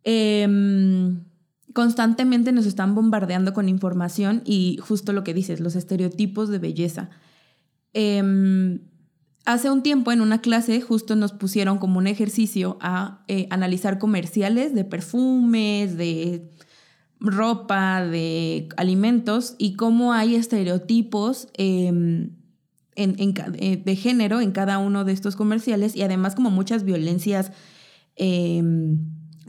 Em, 0.04 1.24
constantemente 1.74 2.52
nos 2.52 2.66
están 2.66 2.96
bombardeando 2.96 3.54
con 3.54 3.68
información 3.68 4.42
y 4.46 4.78
justo 4.82 5.12
lo 5.12 5.24
que 5.24 5.34
dices, 5.34 5.60
los 5.60 5.76
estereotipos 5.76 6.50
de 6.50 6.60
belleza. 6.60 7.10
Em, 7.94 8.80
hace 9.46 9.70
un 9.70 9.84
tiempo 9.84 10.12
en 10.12 10.22
una 10.22 10.42
clase 10.42 10.80
justo 10.82 11.16
nos 11.16 11.34
pusieron 11.34 11.80
como 11.80 11.98
un 11.98 12.08
ejercicio 12.08 12.78
a 12.80 13.24
eh, 13.28 13.48
analizar 13.50 14.00
comerciales 14.00 14.74
de 14.74 14.86
perfumes, 14.86 15.98
de 15.98 16.50
ropa, 17.20 18.06
de 18.06 18.70
alimentos 18.78 19.56
y 19.58 19.76
cómo 19.76 20.14
hay 20.14 20.36
estereotipos 20.36 21.48
em, 21.56 22.32
eh, 22.96 23.82
de 23.84 23.96
género 23.96 24.42
en 24.42 24.52
cada 24.52 24.78
uno 24.78 25.04
de 25.04 25.14
estos 25.14 25.36
comerciales 25.36 25.96
y 25.96 26.04
además 26.04 26.36
como 26.36 26.52
muchas 26.52 26.84
violencias 26.84 27.52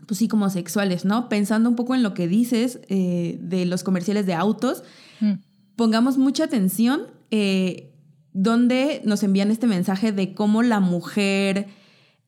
pues 0.06 0.18
sí, 0.18 0.28
como 0.28 0.48
sexuales, 0.50 1.04
¿no? 1.04 1.28
Pensando 1.28 1.68
un 1.68 1.76
poco 1.76 1.94
en 1.94 2.02
lo 2.02 2.14
que 2.14 2.28
dices 2.28 2.80
eh, 2.88 3.38
de 3.40 3.66
los 3.66 3.82
comerciales 3.82 4.26
de 4.26 4.34
autos, 4.34 4.82
mm. 5.20 5.32
pongamos 5.76 6.18
mucha 6.18 6.44
atención 6.44 7.02
eh, 7.30 7.92
donde 8.32 9.00
nos 9.04 9.22
envían 9.22 9.50
este 9.50 9.66
mensaje 9.66 10.12
de 10.12 10.34
cómo 10.34 10.62
la 10.62 10.80
mujer, 10.80 11.68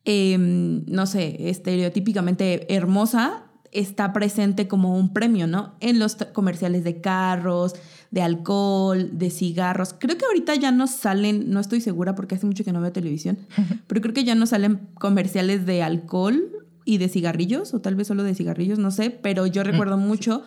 em, 0.04 0.84
no 0.86 1.06
sé, 1.06 1.48
estereotípicamente 1.48 2.72
hermosa, 2.74 3.42
está 3.72 4.12
presente 4.12 4.68
como 4.68 4.96
un 4.96 5.12
premio, 5.12 5.46
¿no? 5.46 5.74
En 5.80 5.98
los 5.98 6.16
comerciales 6.32 6.84
de 6.84 7.00
carros, 7.00 7.74
de 8.10 8.22
alcohol, 8.22 9.10
de 9.18 9.30
cigarros. 9.30 9.94
Creo 9.98 10.16
que 10.16 10.24
ahorita 10.24 10.54
ya 10.54 10.70
no 10.70 10.86
salen, 10.86 11.50
no 11.50 11.60
estoy 11.60 11.80
segura 11.80 12.14
porque 12.14 12.36
hace 12.36 12.46
mucho 12.46 12.64
que 12.64 12.72
no 12.72 12.80
veo 12.80 12.92
televisión, 12.92 13.38
pero 13.86 14.00
creo 14.00 14.14
que 14.14 14.24
ya 14.24 14.34
no 14.34 14.46
salen 14.46 14.88
comerciales 14.94 15.66
de 15.66 15.82
alcohol 15.82 16.65
y 16.86 16.98
de 16.98 17.08
cigarrillos, 17.08 17.74
o 17.74 17.80
tal 17.80 17.96
vez 17.96 18.06
solo 18.06 18.22
de 18.22 18.34
cigarrillos, 18.34 18.78
no 18.78 18.90
sé, 18.90 19.10
pero 19.10 19.46
yo 19.46 19.62
mm, 19.62 19.66
recuerdo 19.66 19.98
mucho, 19.98 20.42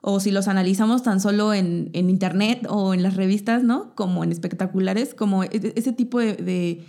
o 0.00 0.18
si 0.18 0.32
los 0.32 0.48
analizamos 0.48 1.04
tan 1.04 1.20
solo 1.20 1.54
en, 1.54 1.90
internet 1.92 2.66
o 2.68 2.94
en 2.94 3.04
las 3.04 3.14
revistas, 3.14 3.62
¿no? 3.62 3.94
Como 3.94 4.24
en 4.24 4.32
espectaculares, 4.32 5.14
como 5.14 5.44
e, 5.44 5.50
e, 5.52 5.72
ese 5.76 5.92
tipo 5.92 6.18
de, 6.18 6.82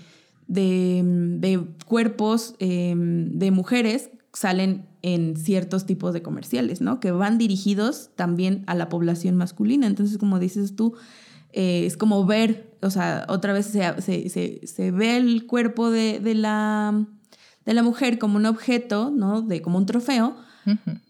de, 0.48 1.68
cuerpos 1.86 2.56
em, 2.58 3.38
de 3.38 3.52
mujeres 3.52 4.10
salen 4.32 4.88
en 5.04 5.36
ciertos 5.36 5.86
tipos 5.86 6.14
de 6.14 6.24
comerciales, 6.24 6.80
¿no? 6.80 7.02
Que 7.02 7.12
van 7.12 7.38
dirigidos 7.38 8.10
también 8.16 8.64
a 8.68 8.74
la 8.74 8.88
población 8.88 9.36
masculina. 9.36 9.86
Entonces, 9.86 10.18
como 10.18 10.40
dices 10.40 10.76
tú, 10.78 10.96
eh, 11.52 11.86
es 11.86 11.98
como 11.98 12.26
ver, 12.26 12.74
o 12.82 12.90
sea, 12.90 13.26
otra 13.28 13.52
vez 13.52 13.66
se, 13.68 14.00
se, 14.66 14.92
ve 14.92 15.18
el 15.18 15.46
cuerpo 15.46 15.92
de, 15.92 16.20
de 16.20 16.36
la 16.36 17.06
de 17.66 17.74
la 17.74 17.84
mujer 17.84 18.20
como 18.20 18.38
un 18.38 18.46
objeto, 18.46 19.12
¿no? 19.12 19.42
De 19.42 19.62
como 19.62 19.78
un 19.78 19.86
trofeo, 19.86 20.36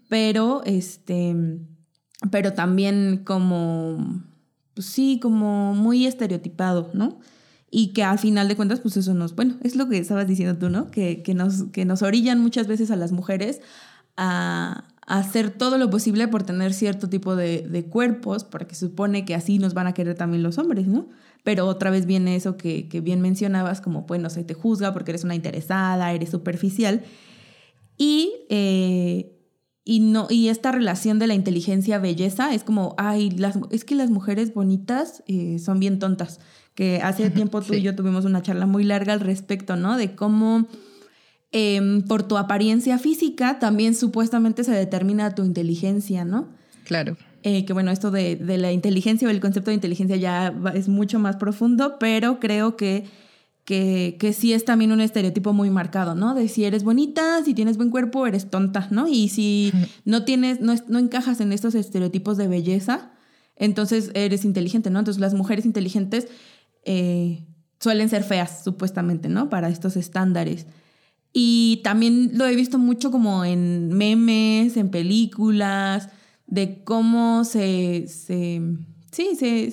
pero 0.09 0.61
este, 0.65 1.35
pero 2.31 2.53
también 2.53 3.23
como, 3.25 4.23
pues 4.73 4.87
sí, 4.87 5.19
como 5.21 5.73
muy 5.73 6.05
estereotipado, 6.05 6.91
¿no? 6.93 7.19
Y 7.69 7.93
que 7.93 8.03
al 8.03 8.19
final 8.19 8.47
de 8.47 8.55
cuentas, 8.55 8.79
pues 8.81 8.97
eso 8.97 9.13
nos, 9.13 9.35
bueno, 9.35 9.55
es 9.63 9.75
lo 9.75 9.89
que 9.89 9.97
estabas 9.97 10.27
diciendo 10.27 10.57
tú, 10.57 10.69
¿no? 10.69 10.91
Que, 10.91 11.23
que, 11.23 11.33
nos, 11.33 11.63
que 11.71 11.85
nos 11.85 12.03
orillan 12.03 12.39
muchas 12.39 12.67
veces 12.67 12.91
a 12.91 12.95
las 12.95 13.11
mujeres 13.11 13.61
a, 14.15 14.85
hacer 15.05 15.49
todo 15.49 15.77
lo 15.77 15.89
posible 15.89 16.29
por 16.29 16.43
tener 16.43 16.73
cierto 16.73 17.09
tipo 17.09 17.35
de, 17.35 17.67
de, 17.67 17.85
cuerpos, 17.85 18.45
porque 18.45 18.73
se 18.73 18.87
supone 18.87 19.25
que 19.25 19.35
así 19.35 19.59
nos 19.59 19.73
van 19.73 19.87
a 19.87 19.93
querer 19.93 20.15
también 20.15 20.43
los 20.43 20.57
hombres, 20.57 20.87
¿no? 20.87 21.09
Pero 21.43 21.67
otra 21.67 21.91
vez 21.91 22.05
viene 22.05 22.35
eso 22.35 22.55
que, 22.55 22.87
bien 23.03 23.21
mencionabas, 23.21 23.81
como, 23.81 24.03
bueno, 24.03 24.29
se 24.29 24.43
te 24.43 24.53
juzga 24.53 24.93
porque 24.93 25.11
eres 25.11 25.25
una 25.25 25.35
interesada, 25.35 26.11
eres 26.13 26.29
superficial. 26.29 27.03
Y, 27.97 28.31
eh, 28.49 29.37
y, 29.83 29.99
no, 29.99 30.27
y 30.29 30.47
esta 30.47 30.71
relación 30.71 31.19
de 31.19 31.27
la 31.27 31.33
inteligencia-belleza 31.33 32.53
es 32.53 32.63
como, 32.63 32.95
ay, 32.97 33.29
las, 33.31 33.59
es 33.71 33.83
que 33.83 33.95
las 33.95 34.09
mujeres 34.09 34.53
bonitas 34.53 35.21
eh, 35.27 35.59
son 35.59 35.79
bien 35.79 35.99
tontas. 35.99 36.39
Que 36.75 37.01
hace 37.03 37.29
tiempo 37.29 37.61
tú 37.61 37.75
y 37.75 37.81
yo 37.81 37.95
tuvimos 37.95 38.25
una 38.25 38.41
charla 38.41 38.65
muy 38.65 38.83
larga 38.83 39.13
al 39.13 39.19
respecto, 39.19 39.75
¿no? 39.75 39.95
De 39.95 40.15
cómo 40.15 40.67
em, 41.51 42.01
por 42.01 42.23
tu 42.23 42.37
apariencia 42.37 42.97
física 42.97 43.59
también 43.59 43.93
supuestamente 43.93 44.63
se 44.63 44.71
determina 44.71 45.35
tu 45.35 45.43
inteligencia, 45.43 46.25
¿no? 46.25 46.47
Claro. 46.85 47.15
Eh, 47.45 47.65
que 47.65 47.73
bueno, 47.73 47.91
esto 47.91 48.09
de, 48.09 48.37
la 48.57 48.71
inteligencia 48.71 49.27
o 49.27 49.31
el 49.31 49.41
concepto 49.41 49.69
de 49.69 49.75
inteligencia 49.75 50.15
ya 50.15 50.53
es 50.73 50.87
mucho 50.87 51.19
más 51.19 51.35
profundo, 51.35 51.97
pero 51.99 52.39
creo 52.39 52.77
que, 52.77 53.05
que, 53.65 54.15
que, 54.17 54.31
sí 54.31 54.53
es 54.53 54.63
también 54.63 54.93
un 54.93 55.01
estereotipo 55.01 55.51
muy 55.51 55.69
marcado, 55.69 56.15
¿no? 56.15 56.35
De 56.35 56.47
si 56.47 56.63
eres 56.63 56.85
bonita, 56.85 57.43
si 57.43 57.53
tienes 57.53 57.75
buen 57.75 57.89
cuerpo, 57.89 58.25
eres 58.25 58.49
tonta, 58.49 58.87
¿no? 58.91 59.09
Y 59.09 59.27
si 59.27 59.73
no 60.05 60.23
tienes, 60.23 60.61
no, 60.61 60.73
no 60.87 60.99
encajas 60.99 61.41
en 61.41 61.51
estos 61.51 61.75
estereotipos 61.75 62.37
de 62.37 62.47
belleza, 62.47 63.11
entonces 63.57 64.11
eres 64.13 64.45
inteligente, 64.45 64.89
¿no? 64.89 64.99
Entonces 64.99 65.19
las 65.19 65.33
mujeres 65.33 65.65
inteligentes 65.65 66.27
eh, 66.85 67.45
suelen 67.77 68.07
ser 68.07 68.23
feas, 68.23 68.63
supuestamente, 68.63 69.27
¿no? 69.27 69.49
Para 69.49 69.67
estos 69.67 69.97
estándares. 69.97 70.65
Y 71.33 71.81
también 71.83 72.31
lo 72.37 72.45
he 72.45 72.55
visto 72.55 72.77
mucho 72.77 73.11
como 73.11 73.43
en 73.43 73.89
memes, 73.89 74.77
en 74.77 74.89
películas, 74.89 76.07
de 76.47 76.83
cómo 76.83 77.43
se, 77.45 78.07
se 78.07 78.61
sí, 79.11 79.35
se, 79.35 79.71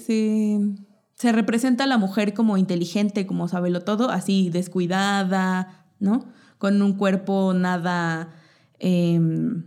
se, 1.17 1.33
representa 1.33 1.85
a 1.85 1.87
la 1.87 1.99
mujer 1.99 2.35
como 2.35 2.57
inteligente, 2.57 3.27
como 3.27 3.49
sabelo 3.49 3.83
todo, 3.83 4.11
así 4.11 4.51
descuidada, 4.51 5.87
¿no? 5.99 6.27
Con 6.59 6.81
un 6.83 6.95
cuerpo 6.95 7.53
nada, 7.55 8.31
em, 8.79 9.65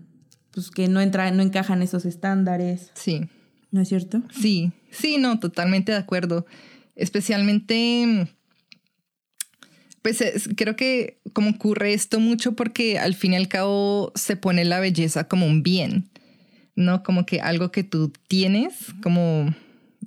pues 0.52 0.72
que 0.72 0.88
no 0.88 1.02
entra, 1.02 1.32
no 1.32 1.44
encaja 1.44 1.74
en 1.74 1.82
esos 1.82 2.06
estándares. 2.06 2.92
Sí. 2.94 3.30
¿No 3.72 3.82
es 3.82 3.90
cierto? 3.90 4.22
Sí, 4.32 4.72
sí, 4.92 5.18
no, 5.18 5.40
totalmente 5.40 5.92
de 5.92 5.98
acuerdo. 5.98 6.46
Especialmente, 6.96 8.32
pues 10.04 10.24
creo 10.56 10.76
que 10.76 11.20
como 11.34 11.50
ocurre 11.50 11.94
esto 11.94 12.20
mucho 12.20 12.54
porque 12.54 13.00
al 13.00 13.16
fin 13.16 13.34
y 13.34 13.38
al 13.38 13.48
cabo 13.48 14.12
se 14.14 14.36
pone 14.36 14.64
la 14.64 14.80
belleza 14.80 15.28
como 15.28 15.48
un 15.48 15.64
bien. 15.64 16.12
¿No? 16.76 17.04
Como 17.04 17.26
que 17.26 17.42
algo 17.42 17.72
que 17.72 17.84
tú 17.84 18.12
tienes, 18.28 18.74
como, 19.02 19.54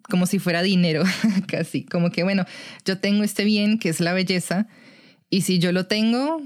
como 0.08 0.26
si 0.26 0.38
fuera 0.38 0.62
dinero, 0.62 1.04
casi. 1.46 1.85
Como 1.85 2.11
que, 2.11 2.23
bueno, 2.23 2.44
yo 2.85 2.99
tengo 2.99 3.25
este 3.25 3.44
bien 3.44 3.78
que 3.78 3.88
es 3.88 4.00
la 4.00 4.12
belleza 4.12 4.66
y 5.30 5.42
si 5.42 5.58
yo 5.58 5.73
lo 5.73 5.87
tengo, 5.87 6.42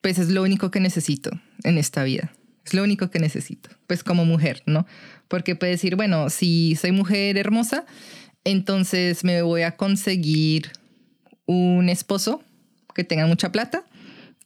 pues 0.00 0.18
es 0.18 0.30
lo 0.30 0.42
único 0.42 0.70
que 0.70 0.80
necesito 0.80 1.30
en 1.62 1.78
esta 1.78 2.04
vida. 2.04 2.32
Es 2.64 2.72
lo 2.72 2.82
único 2.82 3.10
que 3.10 3.18
necesito, 3.18 3.68
pues 3.86 4.02
como 4.02 4.24
mujer, 4.24 4.62
¿no? 4.66 4.86
Porque 5.28 5.54
puede 5.54 5.72
decir, 5.72 5.96
bueno, 5.96 6.30
si 6.30 6.76
soy 6.76 6.92
mujer 6.92 7.36
hermosa, 7.36 7.84
entonces 8.44 9.22
me 9.22 9.42
voy 9.42 9.62
a 9.62 9.76
conseguir 9.76 10.70
un 11.46 11.90
esposo 11.90 12.42
que 12.94 13.04
tenga 13.04 13.26
mucha 13.26 13.52
plata 13.52 13.84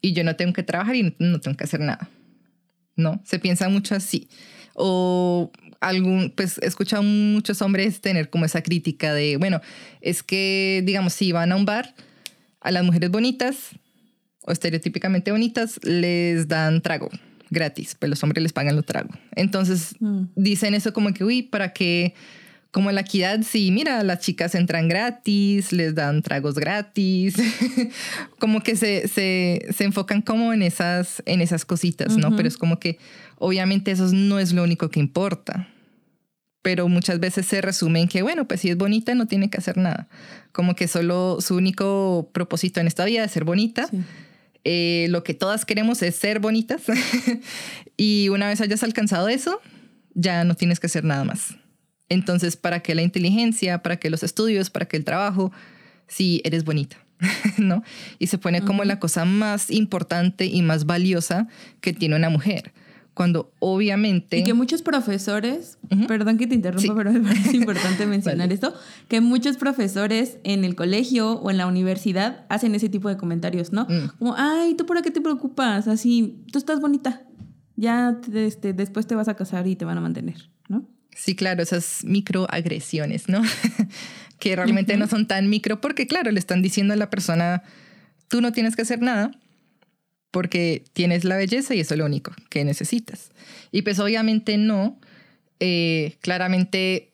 y 0.00 0.14
yo 0.14 0.24
no 0.24 0.34
tengo 0.34 0.52
que 0.52 0.64
trabajar 0.64 0.96
y 0.96 1.14
no 1.18 1.40
tengo 1.40 1.56
que 1.56 1.64
hacer 1.64 1.80
nada. 1.80 2.08
¿No? 2.96 3.20
Se 3.24 3.38
piensa 3.38 3.68
mucho 3.68 3.94
así 3.94 4.28
o 4.78 5.50
algún, 5.80 6.32
pues 6.34 6.58
he 6.62 6.66
escuchado 6.66 7.02
muchos 7.02 7.60
hombres 7.62 8.00
tener 8.00 8.30
como 8.30 8.44
esa 8.44 8.62
crítica 8.62 9.12
de, 9.12 9.36
bueno, 9.36 9.60
es 10.00 10.22
que, 10.22 10.82
digamos, 10.84 11.12
si 11.12 11.32
van 11.32 11.52
a 11.52 11.56
un 11.56 11.64
bar, 11.64 11.94
a 12.60 12.70
las 12.70 12.84
mujeres 12.84 13.10
bonitas 13.10 13.70
o 14.42 14.52
estereotípicamente 14.52 15.30
bonitas 15.30 15.78
les 15.82 16.48
dan 16.48 16.80
trago 16.80 17.08
gratis, 17.50 17.96
pues 17.98 18.10
los 18.10 18.22
hombres 18.22 18.42
les 18.42 18.52
pagan 18.52 18.76
los 18.76 18.84
trago. 18.84 19.10
Entonces 19.34 19.94
mm. 20.00 20.24
dicen 20.36 20.74
eso 20.74 20.92
como 20.92 21.12
que, 21.12 21.24
uy, 21.24 21.42
¿para 21.42 21.72
qué? 21.72 22.14
Como 22.78 22.92
la 22.92 23.00
equidad, 23.00 23.40
sí, 23.42 23.72
mira, 23.72 24.04
las 24.04 24.20
chicas 24.20 24.54
entran 24.54 24.86
gratis, 24.86 25.72
les 25.72 25.96
dan 25.96 26.22
tragos 26.22 26.54
gratis, 26.54 27.34
como 28.38 28.60
que 28.60 28.76
se, 28.76 29.08
se, 29.08 29.66
se, 29.76 29.82
enfocan 29.82 30.22
como 30.22 30.52
en 30.52 30.62
esas, 30.62 31.20
en 31.26 31.40
esas 31.40 31.64
cositas, 31.64 32.16
¿no? 32.16 32.36
Pero 32.36 32.46
es 32.46 32.56
como 32.56 32.78
que 32.78 32.98
obviamente 33.34 33.90
eso 33.90 34.06
no 34.12 34.38
es 34.38 34.52
lo 34.52 34.62
único 34.62 34.90
que 34.90 35.00
importa. 35.00 35.66
Pero 36.62 36.86
muchas 36.86 37.18
veces 37.18 37.46
se 37.46 37.60
resume 37.60 38.02
en 38.02 38.06
que, 38.06 38.22
bueno, 38.22 38.46
pues 38.46 38.60
si 38.60 38.70
es 38.70 38.76
bonita 38.76 39.12
no 39.16 39.26
tiene 39.26 39.50
que 39.50 39.58
hacer 39.58 39.76
nada. 39.76 40.06
Como 40.52 40.76
que 40.76 40.86
solo 40.86 41.38
su 41.40 41.56
único 41.56 42.30
propósito 42.32 42.78
en 42.78 42.86
esta 42.86 43.04
vida 43.06 43.24
es 43.24 43.32
ser 43.32 43.42
bonita. 43.42 43.88
Eh, 44.62 45.08
lo 45.10 45.24
que 45.24 45.34
todas 45.34 45.64
queremos 45.64 46.00
es 46.02 46.14
ser 46.14 46.38
bonitas. 46.38 46.82
y 47.96 48.28
una 48.28 48.46
vez 48.46 48.60
hayas 48.60 48.84
alcanzado 48.84 49.28
eso, 49.28 49.60
ya 50.14 50.44
no 50.44 50.54
tienes 50.54 50.78
que 50.78 50.86
hacer 50.86 51.02
nada 51.02 51.24
más. 51.24 51.57
Entonces, 52.08 52.56
¿para 52.56 52.80
qué 52.80 52.94
la 52.94 53.02
inteligencia? 53.02 53.82
¿Para 53.82 53.98
qué 53.98 54.10
los 54.10 54.22
estudios? 54.22 54.70
¿Para 54.70 54.86
qué 54.86 54.96
el 54.96 55.04
trabajo? 55.04 55.52
Si 56.06 56.40
eres 56.44 56.64
bonita, 56.64 56.96
¿no? 57.58 57.82
Y 58.18 58.28
se 58.28 58.38
pone 58.38 58.62
como 58.62 58.84
la 58.84 58.98
cosa 58.98 59.24
más 59.24 59.70
importante 59.70 60.46
y 60.46 60.62
más 60.62 60.86
valiosa 60.86 61.48
que 61.80 61.92
tiene 61.92 62.16
una 62.16 62.30
mujer. 62.30 62.72
Cuando 63.12 63.52
obviamente... 63.58 64.38
Y 64.38 64.44
que 64.44 64.54
muchos 64.54 64.82
profesores, 64.82 65.76
perdón 66.06 66.38
que 66.38 66.46
te 66.46 66.54
interrumpa, 66.54 66.94
pero 66.94 67.12
me 67.12 67.20
parece 67.20 67.56
importante 67.56 68.06
mencionar 68.06 68.52
esto, 68.52 68.72
que 69.08 69.20
muchos 69.20 69.56
profesores 69.56 70.38
en 70.44 70.64
el 70.64 70.76
colegio 70.76 71.32
o 71.32 71.50
en 71.50 71.56
la 71.56 71.66
universidad 71.66 72.46
hacen 72.48 72.76
ese 72.76 72.88
tipo 72.88 73.08
de 73.08 73.16
comentarios, 73.16 73.72
¿no? 73.72 73.86
Mm. 73.88 74.18
Como, 74.20 74.34
ay, 74.36 74.76
¿tú 74.76 74.86
por 74.86 75.02
qué 75.02 75.10
te 75.10 75.20
preocupas? 75.20 75.88
Así, 75.88 76.44
tú 76.52 76.60
estás 76.60 76.80
bonita, 76.80 77.24
ya 77.74 78.20
este, 78.32 78.72
después 78.72 79.08
te 79.08 79.16
vas 79.16 79.26
a 79.26 79.34
casar 79.34 79.66
y 79.66 79.74
te 79.74 79.84
van 79.84 79.98
a 79.98 80.00
mantener. 80.00 80.48
Sí, 81.18 81.34
claro, 81.34 81.64
esas 81.64 82.04
microagresiones, 82.04 83.28
¿no? 83.28 83.42
que 84.38 84.54
realmente 84.54 84.96
no 84.96 85.08
son 85.08 85.26
tan 85.26 85.50
micro 85.50 85.80
porque, 85.80 86.06
claro, 86.06 86.30
le 86.30 86.38
están 86.38 86.62
diciendo 86.62 86.94
a 86.94 86.96
la 86.96 87.10
persona, 87.10 87.64
tú 88.28 88.40
no 88.40 88.52
tienes 88.52 88.76
que 88.76 88.82
hacer 88.82 89.02
nada 89.02 89.32
porque 90.30 90.84
tienes 90.92 91.24
la 91.24 91.36
belleza 91.36 91.74
y 91.74 91.80
eso 91.80 91.94
es 91.94 91.98
lo 91.98 92.06
único 92.06 92.32
que 92.50 92.64
necesitas. 92.64 93.30
Y 93.72 93.82
pues 93.82 93.98
obviamente 93.98 94.58
no, 94.58 95.00
eh, 95.58 96.16
claramente 96.20 97.10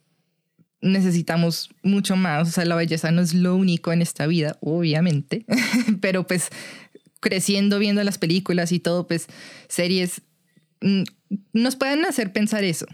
necesitamos 0.82 1.70
mucho 1.82 2.14
más, 2.14 2.46
o 2.46 2.50
sea, 2.50 2.66
la 2.66 2.75
belleza 2.75 3.11
no 3.11 3.23
es 3.23 3.32
lo 3.32 3.56
único 3.56 3.90
en 3.90 4.02
esta 4.02 4.26
vida, 4.26 4.58
obviamente, 4.61 5.46
pero 6.02 6.26
pues 6.26 6.50
creciendo 7.20 7.78
viendo 7.78 8.04
las 8.04 8.18
películas 8.18 8.70
y 8.70 8.80
todo, 8.80 9.06
pues 9.06 9.28
series 9.66 10.20
mm, 10.82 11.04
nos 11.54 11.76
pueden 11.76 12.04
hacer 12.04 12.34
pensar 12.34 12.64
eso. 12.64 12.84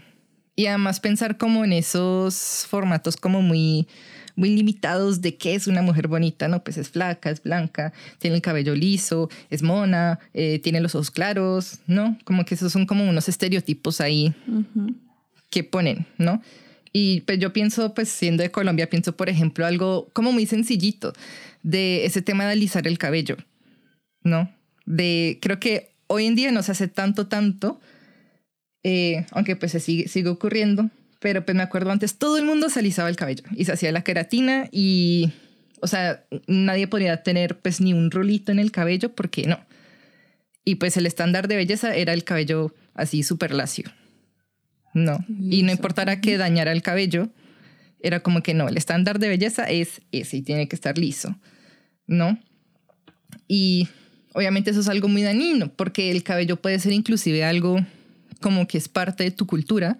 Y 0.61 0.67
además 0.67 0.99
pensar 0.99 1.39
como 1.39 1.65
en 1.65 1.73
esos 1.73 2.67
formatos 2.69 3.17
como 3.17 3.41
muy 3.41 3.87
muy 4.35 4.55
limitados 4.55 5.19
de 5.19 5.35
qué 5.35 5.55
es 5.55 5.65
una 5.65 5.81
mujer 5.81 6.07
bonita, 6.07 6.47
¿no? 6.47 6.63
Pues 6.63 6.77
es 6.77 6.87
flaca, 6.87 7.31
es 7.31 7.41
blanca, 7.41 7.93
tiene 8.19 8.35
el 8.35 8.43
cabello 8.43 8.75
liso, 8.75 9.27
es 9.49 9.63
mona, 9.63 10.19
eh, 10.35 10.59
tiene 10.59 10.79
los 10.79 10.93
ojos 10.93 11.09
claros, 11.09 11.79
¿no? 11.87 12.15
Como 12.25 12.45
que 12.45 12.53
esos 12.53 12.71
son 12.71 12.85
como 12.85 13.09
unos 13.09 13.27
estereotipos 13.27 14.01
ahí 14.01 14.35
que 15.49 15.63
ponen, 15.63 16.05
¿no? 16.19 16.43
Y 16.93 17.21
pues 17.21 17.39
yo 17.39 17.53
pienso, 17.53 17.95
pues 17.95 18.09
siendo 18.09 18.43
de 18.43 18.51
Colombia, 18.51 18.87
pienso, 18.87 19.17
por 19.17 19.29
ejemplo, 19.29 19.65
algo 19.65 20.11
como 20.13 20.31
muy 20.31 20.45
sencillito 20.45 21.11
de 21.63 22.05
ese 22.05 22.21
tema 22.21 22.45
de 22.45 22.51
alisar 22.51 22.85
el 22.85 22.99
cabello, 22.99 23.35
¿no? 24.21 24.47
De, 24.85 25.39
creo 25.41 25.59
que 25.59 25.95
hoy 26.05 26.27
en 26.27 26.35
día 26.35 26.51
no 26.51 26.61
se 26.61 26.73
hace 26.73 26.87
tanto, 26.87 27.25
tanto, 27.25 27.81
eh, 28.83 29.25
aunque 29.31 29.55
pues 29.55 29.71
se 29.71 29.79
sigue, 29.79 30.07
sigue 30.07 30.29
ocurriendo, 30.29 30.89
pero 31.19 31.45
pues 31.45 31.55
me 31.55 31.63
acuerdo 31.63 31.91
antes, 31.91 32.17
todo 32.17 32.37
el 32.37 32.45
mundo 32.45 32.69
se 32.69 32.79
alisaba 32.79 33.09
el 33.09 33.15
cabello 33.15 33.43
y 33.55 33.65
se 33.65 33.71
hacía 33.71 33.91
la 33.91 34.03
queratina 34.03 34.67
y, 34.71 35.31
o 35.79 35.87
sea, 35.87 36.25
nadie 36.47 36.87
podía 36.87 37.21
tener 37.21 37.59
pues 37.59 37.79
ni 37.79 37.93
un 37.93 38.09
rolito 38.09 38.51
en 38.51 38.59
el 38.59 38.71
cabello 38.71 39.13
porque 39.13 39.45
no. 39.45 39.59
Y 40.65 40.75
pues 40.75 40.97
el 40.97 41.05
estándar 41.05 41.47
de 41.47 41.57
belleza 41.57 41.95
era 41.95 42.13
el 42.13 42.23
cabello 42.23 42.73
así 42.95 43.23
súper 43.23 43.53
lacio. 43.53 43.91
No. 44.93 45.23
Y 45.29 45.63
no 45.63 45.71
importara 45.71 46.21
que 46.21 46.37
dañara 46.37 46.71
el 46.71 46.81
cabello, 46.81 47.29
era 48.01 48.21
como 48.21 48.41
que 48.41 48.53
no, 48.53 48.67
el 48.67 48.77
estándar 48.77 49.19
de 49.19 49.29
belleza 49.29 49.65
es 49.65 50.01
ese 50.11 50.37
y 50.37 50.41
tiene 50.41 50.67
que 50.67 50.75
estar 50.75 50.97
liso. 50.97 51.37
¿No? 52.07 52.39
Y 53.47 53.87
obviamente 54.33 54.71
eso 54.71 54.79
es 54.79 54.89
algo 54.89 55.07
muy 55.07 55.21
dañino 55.21 55.71
porque 55.71 56.09
el 56.09 56.23
cabello 56.23 56.55
puede 56.55 56.79
ser 56.79 56.93
inclusive 56.93 57.43
algo 57.43 57.85
como 58.41 58.67
que 58.67 58.77
es 58.77 58.89
parte 58.89 59.23
de 59.23 59.31
tu 59.31 59.47
cultura 59.47 59.97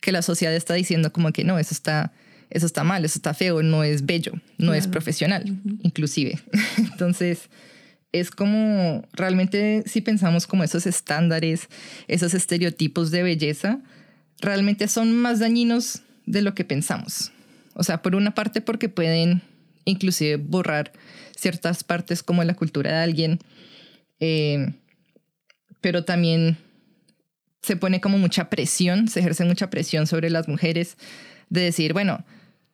que 0.00 0.12
la 0.12 0.22
sociedad 0.22 0.54
está 0.54 0.74
diciendo 0.74 1.12
como 1.12 1.32
que 1.32 1.44
no, 1.44 1.58
eso 1.60 1.72
está, 1.72 2.12
eso 2.50 2.66
está 2.66 2.82
mal, 2.82 3.04
eso 3.04 3.18
está 3.18 3.34
feo, 3.34 3.62
no 3.62 3.84
es 3.84 4.04
bello, 4.04 4.32
no 4.58 4.74
es 4.74 4.88
profesional, 4.88 5.60
inclusive. 5.82 6.40
Entonces, 6.76 7.48
es 8.10 8.30
como 8.30 9.06
realmente 9.12 9.84
si 9.86 10.00
pensamos 10.00 10.46
como 10.46 10.64
esos 10.64 10.86
estándares, 10.86 11.68
esos 12.08 12.34
estereotipos 12.34 13.12
de 13.12 13.22
belleza, 13.22 13.80
realmente 14.40 14.88
son 14.88 15.12
más 15.12 15.38
dañinos 15.38 16.02
de 16.26 16.42
lo 16.42 16.54
que 16.54 16.64
pensamos. 16.64 17.30
O 17.74 17.84
sea, 17.84 18.02
por 18.02 18.16
una 18.16 18.34
parte 18.34 18.60
porque 18.60 18.88
pueden 18.88 19.42
inclusive 19.84 20.36
borrar 20.36 20.92
ciertas 21.36 21.84
partes 21.84 22.22
como 22.22 22.44
la 22.44 22.54
cultura 22.54 22.92
de 22.92 22.98
alguien, 22.98 23.38
eh, 24.20 24.74
pero 25.80 26.04
también 26.04 26.58
se 27.62 27.76
pone 27.76 28.00
como 28.00 28.18
mucha 28.18 28.50
presión, 28.50 29.08
se 29.08 29.20
ejerce 29.20 29.44
mucha 29.44 29.70
presión 29.70 30.06
sobre 30.06 30.30
las 30.30 30.48
mujeres 30.48 30.96
de 31.48 31.60
decir, 31.60 31.92
bueno, 31.92 32.24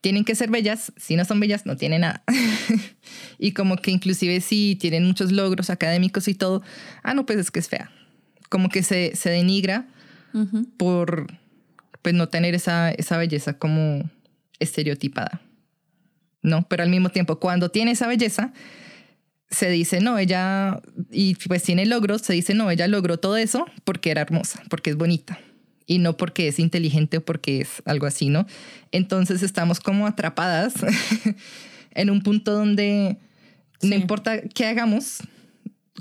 tienen 0.01 0.23
que 0.23 0.35
ser 0.35 0.49
bellas, 0.49 0.93
si 0.97 1.15
no 1.15 1.25
son 1.25 1.39
bellas 1.39 1.65
no 1.65 1.75
tienen 1.75 2.01
nada. 2.01 2.23
y 3.37 3.51
como 3.51 3.77
que 3.77 3.91
inclusive 3.91 4.41
si 4.41 4.77
tienen 4.79 5.05
muchos 5.05 5.31
logros 5.31 5.69
académicos 5.69 6.27
y 6.27 6.33
todo, 6.33 6.63
ah, 7.03 7.13
no, 7.13 7.25
pues 7.25 7.39
es 7.39 7.51
que 7.51 7.59
es 7.59 7.67
fea. 7.67 7.91
Como 8.49 8.69
que 8.69 8.81
se, 8.81 9.15
se 9.15 9.29
denigra 9.29 9.87
por 10.77 11.27
pues 12.01 12.15
no 12.15 12.29
tener 12.29 12.55
esa, 12.55 12.91
esa 12.91 13.17
belleza 13.17 13.57
como 13.57 14.09
estereotipada. 14.59 15.41
¿No? 16.41 16.65
Pero 16.67 16.83
al 16.83 16.89
mismo 16.89 17.09
tiempo, 17.09 17.39
cuando 17.39 17.69
tiene 17.69 17.91
esa 17.91 18.07
belleza, 18.07 18.53
se 19.51 19.69
dice, 19.69 19.99
no, 19.99 20.17
ella, 20.17 20.79
y 21.11 21.35
pues 21.35 21.63
tiene 21.63 21.85
logros, 21.85 22.21
se 22.21 22.33
dice, 22.33 22.53
no, 22.53 22.69
ella 22.69 22.87
logró 22.87 23.17
todo 23.17 23.37
eso 23.37 23.65
porque 23.83 24.11
era 24.11 24.21
hermosa, 24.21 24.61
porque 24.69 24.91
es 24.91 24.95
bonita, 24.95 25.39
y 25.87 25.97
no 25.97 26.17
porque 26.17 26.47
es 26.47 26.59
inteligente 26.59 27.17
o 27.17 27.25
porque 27.25 27.61
es 27.61 27.81
algo 27.85 28.05
así, 28.05 28.29
¿no? 28.29 28.45
Entonces 28.91 29.41
estamos 29.41 29.79
como 29.79 30.05
atrapadas 30.05 30.73
en 31.91 32.09
un 32.11 32.21
punto 32.21 32.53
donde 32.53 33.17
no 33.81 33.95
importa 33.95 34.41
qué 34.41 34.67
hagamos, 34.67 35.19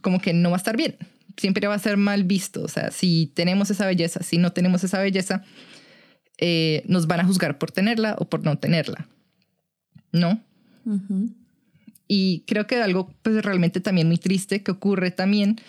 como 0.02 0.20
que 0.20 0.34
no 0.34 0.50
va 0.50 0.56
a 0.56 0.58
estar 0.58 0.76
bien, 0.76 0.96
siempre 1.38 1.66
va 1.66 1.74
a 1.74 1.78
ser 1.78 1.96
mal 1.96 2.24
visto, 2.24 2.62
o 2.62 2.68
sea, 2.68 2.90
si 2.90 3.32
tenemos 3.34 3.70
esa 3.70 3.86
belleza, 3.86 4.22
si 4.22 4.36
no 4.36 4.52
tenemos 4.52 4.84
esa 4.84 5.00
belleza, 5.00 5.42
eh, 6.36 6.82
nos 6.86 7.06
van 7.06 7.20
a 7.20 7.24
juzgar 7.24 7.56
por 7.56 7.72
tenerla 7.72 8.14
o 8.18 8.28
por 8.28 8.44
no 8.44 8.58
tenerla, 8.58 9.08
¿no? 10.12 10.40
Y 12.08 12.44
creo 12.46 12.66
que 12.66 12.82
algo 12.82 13.14
pues 13.22 13.44
realmente 13.44 13.80
también 13.80 14.08
muy 14.08 14.16
triste 14.16 14.62
que 14.62 14.72
ocurre 14.72 15.10
también 15.10 15.60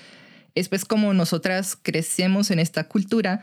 es 0.56 0.70
pues 0.70 0.86
como 0.86 1.14
nosotras 1.14 1.78
crecemos 1.80 2.50
en 2.50 2.60
esta 2.60 2.86
cultura, 2.86 3.42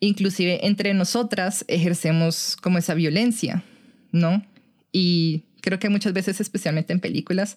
inclusive 0.00 0.66
entre 0.66 0.94
nosotras 0.94 1.64
ejercemos 1.68 2.56
como 2.56 2.78
esa 2.78 2.94
violencia, 2.94 3.62
¿no? 4.10 4.44
Y 4.90 5.44
creo 5.60 5.78
que 5.78 5.88
muchas 5.88 6.12
veces, 6.12 6.40
especialmente 6.40 6.92
en 6.92 7.00
películas, 7.00 7.56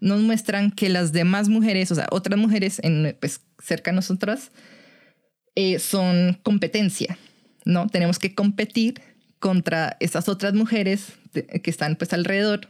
nos 0.00 0.20
muestran 0.20 0.70
que 0.70 0.88
las 0.88 1.12
demás 1.12 1.48
mujeres, 1.48 1.90
o 1.92 1.94
sea, 1.94 2.06
otras 2.10 2.38
mujeres 2.38 2.80
en, 2.82 3.16
pues, 3.20 3.40
cerca 3.62 3.90
de 3.90 3.96
nosotras, 3.96 4.50
eh, 5.54 5.78
son 5.78 6.38
competencia, 6.42 7.16
¿no? 7.64 7.86
Tenemos 7.88 8.18
que 8.18 8.34
competir 8.34 9.00
contra 9.38 9.96
esas 10.00 10.28
otras 10.28 10.54
mujeres 10.54 11.12
que 11.32 11.70
están 11.70 11.96
pues 11.96 12.12
alrededor 12.12 12.68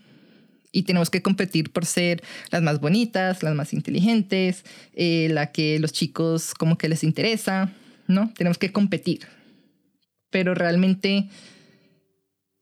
y 0.75 0.83
tenemos 0.83 1.09
que 1.09 1.23
competir 1.23 1.73
por 1.73 1.87
ser 1.87 2.23
las 2.51 2.61
más 2.61 2.81
bonitas, 2.81 3.43
las 3.43 3.55
más 3.55 3.73
inteligentes, 3.73 4.65
eh, 4.95 5.29
la 5.31 5.53
que 5.53 5.79
los 5.79 5.93
chicos 5.93 6.53
como 6.53 6.77
que 6.77 6.89
les 6.89 7.05
interesa, 7.05 7.73
¿no? 8.09 8.33
Tenemos 8.37 8.59
que 8.59 8.73
competir. 8.73 9.21
Pero 10.31 10.53
realmente, 10.53 11.29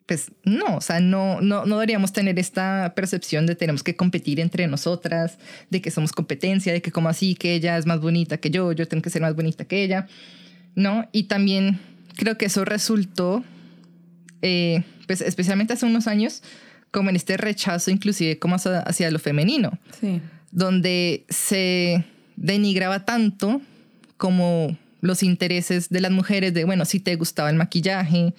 pues 0.05 0.31
no, 0.44 0.77
o 0.77 0.81
sea, 0.83 1.01
no, 1.01 1.40
no, 1.40 1.64
no 1.64 1.77
deberíamos 1.77 2.12
tener 2.12 2.38
esta 2.38 2.92
percepción 2.94 3.46
de 3.46 3.57
tenemos 3.57 3.83
que 3.83 3.96
competir 3.96 4.40
entre 4.40 4.66
nosotras, 4.66 5.38
de 5.70 5.81
que 5.81 5.90
somos 5.90 6.12
competencia, 6.12 6.70
de 6.70 6.83
que 6.83 6.92
como 6.92 7.09
así, 7.09 7.35
que 7.35 7.55
ella 7.55 7.79
es 7.79 7.87
más 7.87 8.01
bonita 8.01 8.37
que 8.37 8.51
yo, 8.51 8.72
yo 8.72 8.87
tengo 8.87 9.03
que 9.03 9.11
ser 9.11 9.22
más 9.22 9.35
bonita 9.35 9.64
que 9.64 9.83
ella, 9.83 10.07
¿no? 10.75 11.09
Y 11.12 11.25
también 11.25 11.81
creo 12.16 12.37
que 12.37 12.44
eso 12.44 12.66
resultó, 12.66 13.42
eh, 14.42 14.85
pues 15.07 15.22
especialmente 15.22 15.72
hace 15.72 15.87
unos 15.87 16.07
años, 16.07 16.42
como 16.92 17.11
en 17.11 17.16
este 17.16 17.37
rechazo 17.37 17.90
inclusive 17.90 18.38
como 18.38 18.55
hacia, 18.57 19.11
lo 19.11 19.18
femenino, 19.18 19.76
donde 20.52 21.24
se 21.28 22.05
denigraba 22.37 23.05
tanto 23.05 23.61
como 24.16 24.76
los 25.00 25.24
intereses 25.24 25.88
de 25.88 26.00
las 26.00 26.12
mujeres 26.12 26.55
de, 26.55 26.64
bueno, 26.64 26.85
si 26.85 27.00
te 27.00 27.16
gustaba 27.16 27.50
el 27.50 27.57
maquillaje 27.57 28.35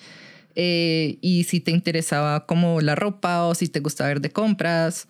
eh, 0.55 1.17
y 1.19 1.43
si 1.43 1.59
te 1.59 1.71
interesaba 1.71 2.45
como 2.45 2.79
la 2.79 2.95
ropa 2.95 3.43
o 3.45 3.55
si 3.55 3.67
te 3.67 3.81
gustaba 3.81 4.07
ver 4.09 4.21
de 4.21 4.31
compras 4.31 5.07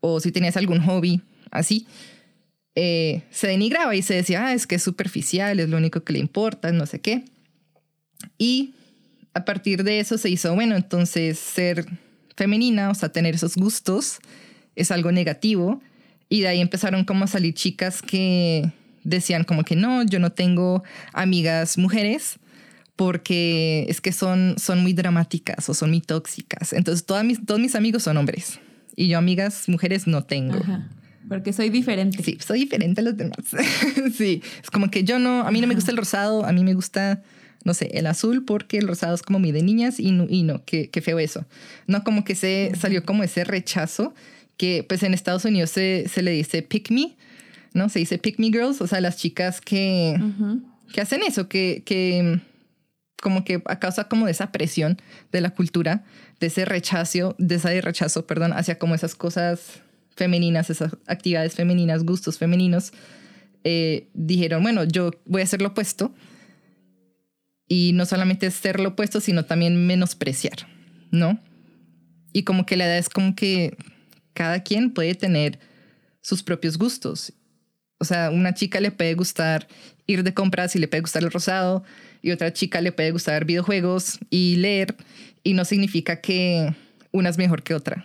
o 0.00 0.20
si 0.20 0.32
tenías 0.32 0.56
algún 0.56 0.80
hobby 0.80 1.22
así, 1.50 1.86
eh, 2.74 3.22
se 3.30 3.46
denigraba 3.46 3.94
y 3.96 4.02
se 4.02 4.14
decía, 4.14 4.46
ah, 4.46 4.52
es 4.52 4.66
que 4.66 4.76
es 4.76 4.82
superficial, 4.82 5.58
es 5.60 5.68
lo 5.68 5.76
único 5.76 6.02
que 6.02 6.12
le 6.12 6.18
importa, 6.18 6.70
no 6.72 6.86
sé 6.86 7.00
qué. 7.00 7.24
Y 8.36 8.74
a 9.32 9.44
partir 9.44 9.84
de 9.84 10.00
eso 10.00 10.18
se 10.18 10.28
hizo, 10.28 10.54
bueno, 10.54 10.76
entonces 10.76 11.38
ser 11.38 11.86
femenina, 12.40 12.88
o 12.88 12.94
sea, 12.94 13.10
tener 13.10 13.34
esos 13.34 13.54
gustos 13.54 14.18
es 14.74 14.90
algo 14.90 15.12
negativo. 15.12 15.82
Y 16.30 16.40
de 16.40 16.48
ahí 16.48 16.60
empezaron 16.62 17.04
como 17.04 17.24
a 17.24 17.26
salir 17.26 17.52
chicas 17.52 18.00
que 18.00 18.72
decían 19.04 19.44
como 19.44 19.62
que 19.62 19.76
no, 19.76 20.04
yo 20.04 20.18
no 20.20 20.32
tengo 20.32 20.82
amigas 21.12 21.76
mujeres 21.76 22.38
porque 22.96 23.84
es 23.88 24.00
que 24.00 24.12
son, 24.12 24.54
son 24.58 24.80
muy 24.82 24.94
dramáticas 24.94 25.68
o 25.68 25.74
son 25.74 25.90
muy 25.90 26.00
tóxicas. 26.00 26.72
Entonces 26.72 27.04
todas 27.04 27.24
mis, 27.24 27.44
todos 27.44 27.60
mis 27.60 27.74
amigos 27.74 28.04
son 28.04 28.16
hombres 28.16 28.58
y 28.96 29.08
yo 29.08 29.18
amigas 29.18 29.68
mujeres 29.68 30.06
no 30.06 30.24
tengo. 30.24 30.58
porque 31.28 31.52
soy 31.52 31.68
diferente. 31.68 32.22
Sí, 32.22 32.38
soy 32.40 32.60
diferente 32.60 33.02
a 33.02 33.04
los 33.04 33.16
demás. 33.18 33.44
sí, 34.16 34.42
es 34.62 34.70
como 34.70 34.90
que 34.90 35.04
yo 35.04 35.18
no, 35.18 35.42
a 35.42 35.50
mí 35.50 35.60
no 35.60 35.66
me 35.66 35.74
gusta 35.74 35.90
el 35.90 35.98
rosado, 35.98 36.46
a 36.46 36.52
mí 36.52 36.64
me 36.64 36.72
gusta 36.72 37.22
no 37.64 37.74
sé, 37.74 37.90
el 37.94 38.06
azul 38.06 38.44
porque 38.44 38.78
el 38.78 38.88
rosado 38.88 39.14
es 39.14 39.22
como 39.22 39.38
mi 39.38 39.52
de 39.52 39.62
niñas 39.62 40.00
y 40.00 40.12
no, 40.12 40.26
y 40.28 40.42
no 40.42 40.64
qué, 40.64 40.88
feo 41.02 41.18
eso. 41.18 41.44
No, 41.86 42.04
como 42.04 42.24
que 42.24 42.34
se 42.34 42.72
salió 42.78 43.04
como 43.04 43.22
ese 43.22 43.44
rechazo 43.44 44.14
que 44.56 44.84
pues 44.88 45.02
en 45.02 45.14
Estados 45.14 45.44
Unidos 45.44 45.70
se, 45.70 46.06
se 46.08 46.22
le 46.22 46.30
dice 46.30 46.62
pick 46.62 46.90
me, 46.90 47.16
¿no? 47.72 47.88
Se 47.88 47.98
dice 47.98 48.18
pick 48.18 48.38
me 48.38 48.46
girls, 48.46 48.80
o 48.80 48.86
sea, 48.86 49.00
las 49.00 49.16
chicas 49.16 49.60
que 49.60 50.18
que 50.92 51.00
hacen 51.00 51.22
eso, 51.22 51.48
que, 51.48 51.82
que 51.84 52.40
como 53.22 53.44
que 53.44 53.62
a 53.66 53.78
causa 53.78 54.04
como 54.04 54.26
de 54.26 54.32
esa 54.32 54.52
presión 54.52 55.00
de 55.32 55.40
la 55.40 55.50
cultura, 55.50 56.04
de 56.40 56.48
ese 56.48 56.64
rechazo, 56.64 57.34
de 57.38 57.56
ese 57.56 57.80
rechazo, 57.80 58.26
perdón, 58.26 58.52
hacia 58.52 58.78
como 58.78 58.94
esas 58.94 59.14
cosas 59.14 59.82
femeninas, 60.16 60.70
esas 60.70 60.96
actividades 61.06 61.54
femeninas, 61.54 62.04
gustos 62.04 62.38
femeninos, 62.38 62.92
eh, 63.64 64.08
dijeron, 64.14 64.62
bueno, 64.62 64.84
yo 64.84 65.12
voy 65.26 65.42
a 65.42 65.44
hacer 65.44 65.62
lo 65.62 65.68
opuesto. 65.68 66.14
Y 67.72 67.92
no 67.94 68.04
solamente 68.04 68.50
ser 68.50 68.80
lo 68.80 68.90
opuesto, 68.90 69.20
sino 69.20 69.44
también 69.44 69.86
menospreciar, 69.86 70.66
¿no? 71.12 71.38
Y 72.32 72.42
como 72.42 72.66
que 72.66 72.76
la 72.76 72.86
edad 72.86 72.98
es 72.98 73.08
como 73.08 73.36
que 73.36 73.76
cada 74.32 74.64
quien 74.64 74.92
puede 74.92 75.14
tener 75.14 75.60
sus 76.20 76.42
propios 76.42 76.76
gustos. 76.78 77.32
O 77.98 78.04
sea, 78.04 78.30
una 78.30 78.54
chica 78.54 78.80
le 78.80 78.90
puede 78.90 79.14
gustar 79.14 79.68
ir 80.08 80.24
de 80.24 80.34
compras 80.34 80.74
y 80.74 80.80
le 80.80 80.88
puede 80.88 81.02
gustar 81.02 81.22
el 81.22 81.30
rosado, 81.30 81.84
y 82.22 82.32
otra 82.32 82.52
chica 82.52 82.80
le 82.80 82.90
puede 82.90 83.12
gustar 83.12 83.44
videojuegos 83.44 84.18
y 84.30 84.56
leer, 84.56 84.96
y 85.44 85.54
no 85.54 85.64
significa 85.64 86.20
que 86.20 86.74
una 87.12 87.28
es 87.28 87.38
mejor 87.38 87.62
que 87.62 87.74
otra. 87.76 88.04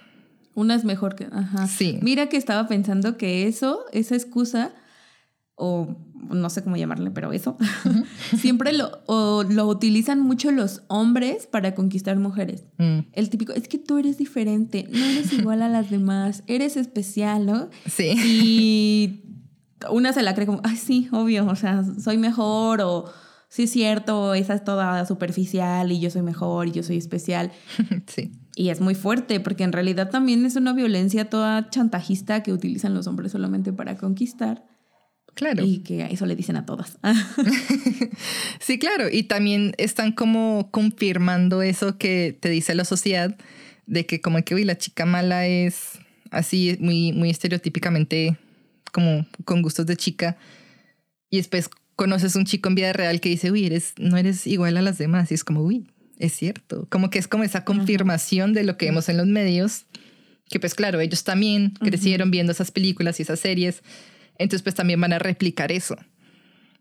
Una 0.54 0.76
es 0.76 0.84
mejor 0.86 1.16
que... 1.16 1.26
Ajá. 1.32 1.68
Sí. 1.68 1.98
Mira 2.04 2.30
que 2.30 2.38
estaba 2.38 2.68
pensando 2.68 3.18
que 3.18 3.48
eso, 3.48 3.84
esa 3.94 4.14
excusa, 4.16 4.76
o 5.56 5.98
no 6.30 6.50
sé 6.50 6.64
cómo 6.64 6.76
llamarle, 6.76 7.12
pero 7.12 7.32
eso, 7.32 7.58
siempre 8.38 8.74
lo, 8.74 9.02
lo 9.08 9.68
utilizan 9.68 10.20
mucho 10.20 10.52
los 10.52 10.84
hombres 10.88 11.48
para 11.48 11.76
conquistar 11.76 12.18
mujeres. 12.18 12.66
Mm. 12.78 13.00
El 13.14 13.30
típico, 13.30 13.54
es 13.54 13.68
que 13.68 13.78
tú 13.78 13.98
eres 13.98 14.18
diferente, 14.18 14.88
no 14.92 15.04
eres 15.04 15.34
igual 15.34 15.62
a 15.62 15.70
las 15.70 15.90
demás, 15.90 16.44
eres 16.48 16.78
especial, 16.78 17.46
¿no? 17.46 17.70
Sí. 17.86 18.14
Y 18.16 19.22
una 19.90 20.14
se 20.14 20.24
la 20.24 20.34
cree 20.36 20.48
como, 20.48 20.62
ay, 20.64 20.78
sí, 20.78 21.08
obvio, 21.12 21.46
o 21.48 21.56
sea, 21.56 21.84
soy 22.00 22.18
mejor 22.18 22.82
o 22.82 23.06
sí 23.50 23.64
es 23.64 23.72
cierto, 23.72 24.34
esa 24.34 24.54
es 24.54 24.64
toda 24.64 25.06
superficial 25.06 25.92
y 25.92 26.00
yo 26.00 26.10
soy 26.10 26.22
mejor 26.22 26.68
y 26.68 26.72
yo 26.72 26.84
soy 26.84 26.98
especial. 26.98 27.52
sí. 28.08 28.32
Y 28.56 28.70
es 28.70 28.80
muy 28.80 28.96
fuerte 28.96 29.40
porque 29.40 29.64
en 29.64 29.74
realidad 29.74 30.10
también 30.10 30.46
es 30.46 30.56
una 30.56 30.74
violencia 30.74 31.30
toda 31.30 31.70
chantajista 31.70 32.42
que 32.42 32.54
utilizan 32.54 32.94
los 32.94 33.08
hombres 33.08 33.32
solamente 33.32 33.74
para 33.74 33.98
conquistar. 33.98 34.66
Claro. 35.36 35.64
Y 35.66 35.80
que 35.80 36.04
a 36.04 36.08
eso 36.08 36.26
le 36.26 36.36
dicen 36.36 36.56
a 36.56 36.66
todas. 36.66 36.98
sí, 38.60 38.80
claro. 38.80 39.10
Y 39.12 39.24
también 39.24 39.74
están 39.78 40.14
como 40.14 40.70
confirmando 40.72 41.62
eso 41.62 41.98
que 41.98 42.38
te 42.40 42.50
dice 42.50 42.74
la 42.74 42.86
sociedad 42.86 43.38
de 43.86 44.06
que 44.06 44.22
como 44.22 44.42
que, 44.44 44.56
uy, 44.56 44.64
la 44.64 44.78
chica 44.78 45.06
mala 45.06 45.46
es 45.46 46.00
así, 46.32 46.78
muy, 46.80 47.12
muy 47.12 47.30
estereotípicamente 47.30 48.38
como 48.92 49.26
con 49.44 49.62
gustos 49.62 49.86
de 49.86 49.98
chica. 49.98 50.38
Y 51.30 51.38
después 51.38 51.70
conoces 51.98 52.36
un 52.36 52.46
chico 52.46 52.70
en 52.70 52.76
vida 52.76 52.94
real 52.94 53.20
que 53.20 53.30
dice, 53.30 53.52
uy, 53.52 53.66
eres, 53.66 53.94
no 53.98 54.18
eres 54.18 54.48
igual 54.48 54.78
a 54.78 54.82
las 54.82 54.98
demás. 54.98 55.32
Y 55.32 55.36
es 55.36 55.44
como, 55.44 55.62
uy, 55.62 55.86
es 56.18 56.34
cierto. 56.34 56.88
Como 56.90 57.10
que 57.10 57.20
es 57.20 57.28
como 57.28 57.44
esa 57.44 57.66
confirmación 57.66 58.54
de 58.54 58.64
lo 58.64 58.78
que 58.78 58.86
vemos 58.86 59.10
en 59.10 59.18
los 59.18 59.28
medios, 59.28 59.86
que 60.50 60.60
pues 60.60 60.76
claro, 60.76 61.02
ellos 61.02 61.24
también 61.24 61.72
crecieron 61.72 62.32
viendo 62.32 62.52
esas 62.52 62.72
películas 62.72 63.20
y 63.20 63.24
esas 63.24 63.40
series, 63.40 63.82
entonces 64.38 64.64
pues 64.64 64.76
también 64.76 65.00
van 65.02 65.14
a 65.14 65.20
replicar 65.20 65.72
eso. 65.72 65.96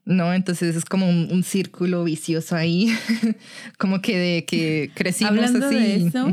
¿no? 0.04 0.34
Entonces 0.34 0.76
es 0.76 0.84
como 0.84 1.08
un, 1.08 1.42
círculo 1.44 2.04
vicioso 2.04 2.56
ahí, 2.56 2.92
como 3.78 4.02
que 4.02 4.18
de 4.18 4.44
que 4.44 4.90
crecimos 4.94 5.32
hablando 5.32 5.66
así. 5.66 5.74
De 5.74 5.96
eso, 5.96 6.32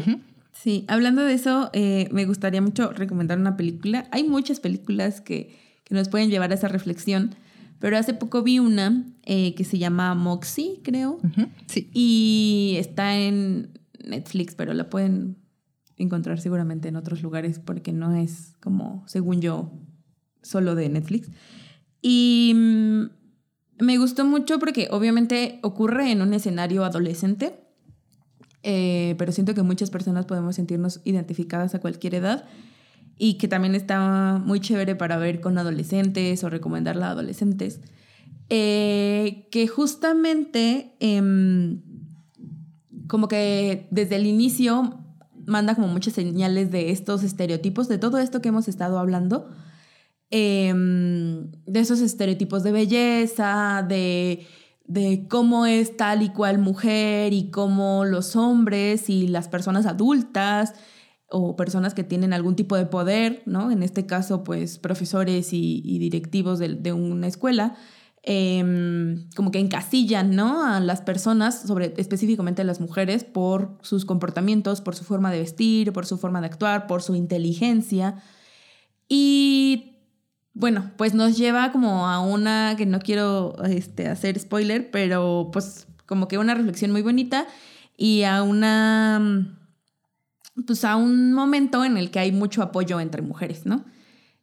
Sí, 0.52 0.86
hablando 0.88 1.24
de 1.24 1.34
eso, 1.34 1.72
eh, 1.74 2.08
me 2.12 2.26
gustaría 2.26 2.62
mucho 2.62 2.92
recomendar 2.92 3.40
una 3.40 3.58
película. 3.58 4.08
Hay 4.12 4.24
muchas 4.24 4.60
películas 4.60 5.20
que, 5.20 5.58
que 5.84 5.96
nos 5.96 6.08
pueden 6.08 6.30
llevar 6.30 6.52
a 6.52 6.54
esa 6.54 6.68
reflexión. 6.68 7.34
Pero 7.80 7.98
hace 7.98 8.14
poco 8.14 8.44
vi 8.44 8.60
una 8.60 9.04
eh, 9.24 9.56
que 9.56 9.64
se 9.64 9.80
llama 9.80 10.14
Moxie, 10.14 10.80
creo. 10.84 11.20
Sí. 11.66 11.90
Y 11.96 12.76
está 12.78 13.18
en 13.18 13.80
Netflix, 14.06 14.54
pero 14.54 14.76
la 14.76 14.88
pueden 14.88 15.38
encontrar 15.98 16.40
seguramente 16.40 16.90
en 16.90 16.96
otros 16.96 17.24
lugares 17.24 17.58
porque 17.58 17.92
no 17.92 18.14
es 18.16 18.56
como, 18.60 19.04
según 19.08 19.42
yo, 19.42 19.72
solo 20.42 20.76
de 20.76 20.90
Netflix. 20.90 21.30
Y 22.02 22.54
mm, 22.56 23.04
me 23.80 23.98
gustó 23.98 24.26
mucho 24.26 24.60
porque 24.60 24.88
obviamente 24.92 25.60
ocurre 25.64 26.12
en 26.12 26.22
un 26.22 26.34
escenario 26.34 26.84
adolescente, 26.86 27.60
eh, 28.64 29.16
pero 29.18 29.32
siento 29.32 29.54
que 29.54 29.64
muchas 29.64 29.90
personas 29.90 30.26
podemos 30.26 30.56
sentirnos 30.56 31.02
identificadas 31.04 31.74
a 31.74 31.80
cualquier 31.80 32.16
edad 32.16 32.46
y 33.18 33.36
que 33.36 33.48
también 33.48 33.76
está 33.76 34.42
muy 34.44 34.60
chévere 34.60 34.96
para 34.96 35.18
ver 35.18 35.42
con 35.42 35.58
adolescentes 35.58 36.44
o 36.44 36.50
recomendarla 36.50 37.08
a 37.08 37.12
adolescentes, 37.12 37.82
eh, 38.50 39.48
que 39.52 39.68
justamente 39.68 40.96
em, 41.00 41.82
como 43.08 43.28
que 43.28 43.88
desde 43.92 44.16
el 44.16 44.26
inicio 44.26 45.00
manda 45.46 45.76
como 45.76 45.88
muchas 45.88 46.14
señales 46.14 46.72
de 46.72 46.92
estos 46.92 47.24
estereotipos, 47.24 47.88
de 47.88 47.98
todo 47.98 48.20
esto 48.20 48.42
que 48.42 48.50
hemos 48.50 48.68
estado 48.68 49.00
hablando, 49.00 49.50
em, 50.32 51.52
de 51.66 51.80
esos 51.80 52.02
estereotipos 52.02 52.64
de 52.64 52.72
belleza, 52.72 53.86
de, 53.88 54.48
de 54.86 55.28
cómo 55.30 55.66
es 55.66 55.96
tal 55.96 56.22
y 56.24 56.30
cual 56.30 56.58
mujer 56.58 57.34
y 57.34 57.52
cómo 57.52 58.06
los 58.06 58.36
hombres 58.36 59.10
y 59.10 59.28
las 59.28 59.48
personas 59.48 59.86
adultas 59.86 60.74
o 61.32 61.56
personas 61.56 61.94
que 61.94 62.04
tienen 62.04 62.34
algún 62.34 62.56
tipo 62.56 62.76
de 62.76 62.86
poder, 62.86 63.42
¿no? 63.46 63.72
En 63.72 63.84
este 63.84 64.06
caso, 64.06 64.44
pues 64.44 64.78
profesores 64.78 65.54
y, 65.54 65.98
directivos 65.98 66.60
de, 66.60 66.94
una 66.94 67.28
escuela, 67.28 67.76
em, 68.24 69.30
como 69.36 69.50
que 69.50 69.60
encasillan, 69.60 70.36
¿no? 70.36 70.66
A 70.66 70.82
las 70.82 71.02
personas, 71.02 71.62
sobre, 71.62 71.94
específicamente 71.98 72.62
a 72.62 72.66
las 72.66 72.82
mujeres, 72.82 73.24
por 73.24 73.78
sus 73.82 74.04
comportamientos, 74.04 74.82
por 74.82 74.96
su 74.96 75.06
forma 75.06 75.32
de 75.32 75.40
vestir, 75.40 75.94
por 75.94 76.06
su 76.06 76.18
forma 76.18 76.42
de 76.42 76.48
actuar, 76.48 76.86
por 76.86 77.02
su 77.02 77.16
inteligencia. 77.16 78.22
Y 79.08 79.91
bueno, 80.54 80.92
pues 80.98 81.14
nos 81.14 81.38
lleva 81.38 81.72
como 81.72 82.08
a 82.08 82.20
una, 82.20 82.76
que 82.78 82.86
no 82.86 83.00
quiero 83.00 83.56
este, 83.64 84.08
hacer 84.08 84.40
spoiler, 84.40 84.92
pero 84.92 85.50
pues 85.54 85.88
como 86.06 86.28
que 86.28 86.38
una 86.38 86.54
reflexión 86.54 86.92
muy 86.92 87.02
bonita 87.02 87.48
y 87.98 88.24
a 88.24 88.44
una 88.44 89.58
pues 90.68 90.84
a 90.84 90.96
un 90.98 91.34
momento 91.34 91.86
en 91.86 91.98
el 91.98 92.12
que 92.12 92.20
hay 92.20 92.32
mucho 92.32 92.62
apoyo 92.62 93.00
entre 93.00 93.22
mujeres, 93.22 93.66
¿no? 93.66 93.86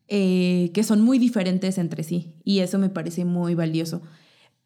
Eh, 0.08 0.70
que 0.72 0.84
son 0.84 1.02
muy 1.02 1.18
diferentes 1.18 1.76
entre 1.76 2.02
sí 2.02 2.34
y 2.42 2.60
eso 2.60 2.78
me 2.78 2.88
parece 2.88 3.24
muy 3.24 3.54
valioso. 3.54 4.02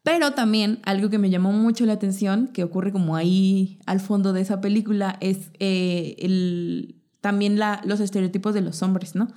Pero 0.03 0.31
también 0.31 0.79
algo 0.83 1.09
que 1.09 1.17
me 1.17 1.29
llamó 1.29 1.51
mucho 1.51 1.85
la 1.85 1.93
atención, 1.93 2.47
que 2.47 2.63
ocurre 2.63 2.91
como 2.91 3.15
ahí 3.15 3.79
al 3.85 3.99
fondo 3.99 4.33
de 4.33 4.41
esa 4.41 4.61
película, 4.61 5.17
es 5.21 5.51
eh, 5.59 6.15
el, 6.19 7.01
también 7.21 7.57
la, 7.57 7.81
los 7.85 7.99
estereotipos 7.99 8.53
de 8.53 8.61
los 8.61 8.81
hombres, 8.83 9.15
¿no? 9.15 9.29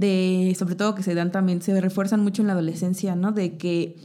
De, 0.00 0.56
sobre 0.58 0.74
todo 0.74 0.94
que 0.94 1.02
se 1.02 1.14
dan 1.14 1.30
también, 1.30 1.62
se 1.62 1.78
refuerzan 1.80 2.20
mucho 2.22 2.42
en 2.42 2.48
la 2.48 2.54
adolescencia, 2.54 3.14
¿no? 3.14 3.32
De 3.32 3.58
que 3.58 3.96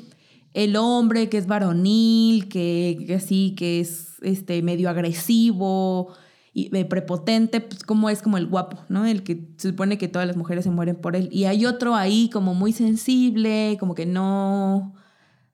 el 0.54 0.76
hombre 0.76 1.30
que 1.30 1.38
es 1.38 1.48
varonil, 1.48 2.48
que, 2.48 3.04
que 3.08 3.16
así, 3.16 3.56
que 3.58 3.80
es 3.80 4.16
este, 4.22 4.62
medio 4.62 4.90
agresivo, 4.90 6.14
y 6.58 6.70
prepotente, 6.86 7.60
pues 7.60 7.84
como 7.84 8.10
es 8.10 8.22
como 8.22 8.38
el 8.38 8.48
guapo, 8.48 8.80
¿no? 8.88 9.06
El 9.06 9.24
que 9.24 9.46
se 9.58 9.72
supone 9.72 9.98
que 9.98 10.08
todas 10.08 10.26
las 10.26 10.38
mujeres 10.38 10.64
se 10.64 10.72
mueren 10.72 10.96
por 10.96 11.18
él. 11.18 11.28
Y 11.30 11.44
hay 11.44 11.66
otro 11.66 11.96
ahí 11.96 12.30
como 12.32 12.54
muy 12.54 12.72
sensible, 12.72 13.76
como 13.78 13.94
que 13.94 14.06
no, 14.06 14.94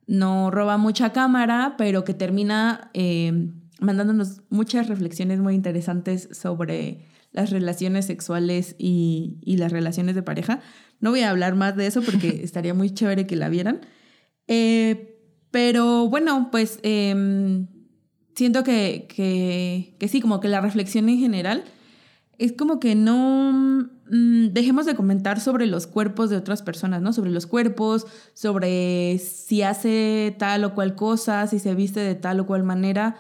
no 0.05 0.51
roba 0.51 0.77
mucha 0.77 1.11
cámara, 1.11 1.73
pero 1.75 2.03
que 2.03 2.13
termina 2.13 2.91
eh, 2.93 3.49
mandándonos 3.79 4.41
muchas 4.51 4.89
reflexiones 4.89 5.39
muy 5.39 5.55
interesantes 5.55 6.29
sobre 6.33 7.07
las 7.31 7.49
relaciones 7.49 8.05
sexuales 8.05 8.75
y, 8.77 9.39
las 9.45 9.71
relaciones 9.71 10.15
de 10.15 10.23
pareja. 10.23 10.61
No 10.99 11.11
voy 11.11 11.21
a 11.21 11.29
hablar 11.29 11.55
más 11.55 11.75
de 11.75 11.87
eso 11.87 12.01
porque 12.01 12.27
estaría 12.43 12.73
muy 12.73 12.91
chévere 12.91 13.27
que 13.27 13.35
la 13.35 13.49
vieran. 13.49 13.81
Eh, 14.47 15.17
pero 15.51 16.07
bueno, 16.09 16.49
pues 16.51 16.79
em, 16.83 17.67
siento 18.35 18.63
que, 18.63 19.07
que, 19.07 20.07
sí, 20.07 20.21
como 20.21 20.39
que 20.39 20.47
la 20.47 20.61
reflexión 20.61 21.09
en 21.09 21.19
general 21.19 21.63
es 22.37 22.53
como 22.53 22.79
que 22.79 22.95
no 22.95 23.51
mm, 24.09 24.47
dejemos 24.51 24.85
de 24.85 24.95
comentar 24.95 25.39
sobre 25.39 25.67
los 25.67 25.87
cuerpos 25.87 26.29
de 26.29 26.37
otras 26.37 26.63
personas, 26.63 27.01
¿no? 27.01 27.13
Sobre 27.13 27.29
los 27.29 27.45
cuerpos, 27.45 28.07
sobre 28.33 29.19
si 29.19 29.61
hace 29.61 30.35
tal 30.39 30.63
o 30.63 30.73
cual 30.73 30.95
cosa, 30.95 31.45
si 31.47 31.59
se 31.59 31.75
viste 31.75 31.99
de 31.99 32.15
tal 32.15 32.39
o 32.39 32.47
cual 32.47 32.63
manera. 32.63 33.17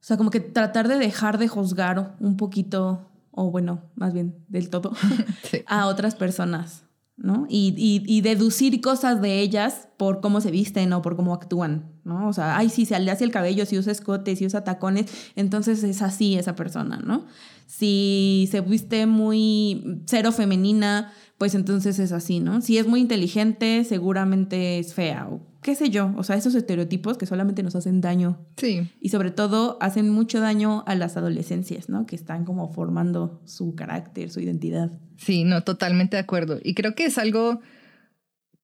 O 0.00 0.04
sea, 0.06 0.16
como 0.16 0.30
que 0.30 0.40
tratar 0.40 0.86
de 0.86 0.98
dejar 0.98 1.38
de 1.38 1.48
juzgar 1.48 2.16
un 2.20 2.36
poquito, 2.36 3.10
o 3.36 3.50
bueno, 3.52 3.82
más 3.94 4.12
bien 4.12 4.44
del 4.48 4.68
todo, 4.70 4.92
a 5.66 5.86
otras 5.86 6.16
personas. 6.16 6.82
¿no? 7.18 7.46
Y, 7.48 7.74
y, 8.06 8.20
deducir 8.20 8.78
cosas 8.82 9.22
de 9.22 9.40
ellas 9.40 9.88
por 9.96 10.20
cómo 10.20 10.42
se 10.42 10.50
visten 10.50 10.92
o 10.92 11.00
por 11.00 11.16
cómo 11.16 11.32
actúan, 11.32 11.94
¿no? 12.04 12.28
O 12.28 12.34
sea, 12.34 12.58
ay, 12.58 12.68
si 12.68 12.84
se 12.84 13.00
le 13.00 13.10
hace 13.10 13.24
el 13.24 13.30
cabello, 13.30 13.64
si 13.64 13.78
usa 13.78 13.90
escotes, 13.90 14.38
si 14.38 14.44
usa 14.44 14.64
tacones, 14.64 15.06
entonces 15.34 15.82
es 15.82 16.02
así 16.02 16.36
esa 16.36 16.54
persona, 16.54 16.98
¿no? 16.98 17.24
Si 17.66 18.50
se 18.50 18.60
viste 18.60 19.06
muy 19.06 20.02
cero 20.04 20.30
femenina, 20.30 21.10
pues 21.38 21.54
entonces 21.54 21.98
es 21.98 22.12
así, 22.12 22.40
¿no? 22.40 22.60
Si 22.60 22.76
es 22.76 22.86
muy 22.86 23.00
inteligente, 23.00 23.84
seguramente 23.84 24.78
es 24.78 24.92
fea 24.92 25.26
o 25.30 25.40
qué 25.66 25.74
sé 25.74 25.90
yo, 25.90 26.14
o 26.16 26.22
sea, 26.22 26.36
esos 26.36 26.54
estereotipos 26.54 27.18
que 27.18 27.26
solamente 27.26 27.64
nos 27.64 27.74
hacen 27.74 28.00
daño. 28.00 28.38
Sí. 28.56 28.88
Y 29.00 29.08
sobre 29.08 29.32
todo 29.32 29.78
hacen 29.80 30.08
mucho 30.08 30.38
daño 30.38 30.84
a 30.86 30.94
las 30.94 31.16
adolescencias, 31.16 31.88
¿no? 31.88 32.06
Que 32.06 32.14
están 32.14 32.44
como 32.44 32.72
formando 32.72 33.42
su 33.46 33.74
carácter, 33.74 34.30
su 34.30 34.38
identidad. 34.38 34.92
Sí, 35.16 35.42
no, 35.42 35.64
totalmente 35.64 36.16
de 36.16 36.20
acuerdo. 36.20 36.60
Y 36.62 36.74
creo 36.74 36.94
que 36.94 37.06
es 37.06 37.18
algo 37.18 37.60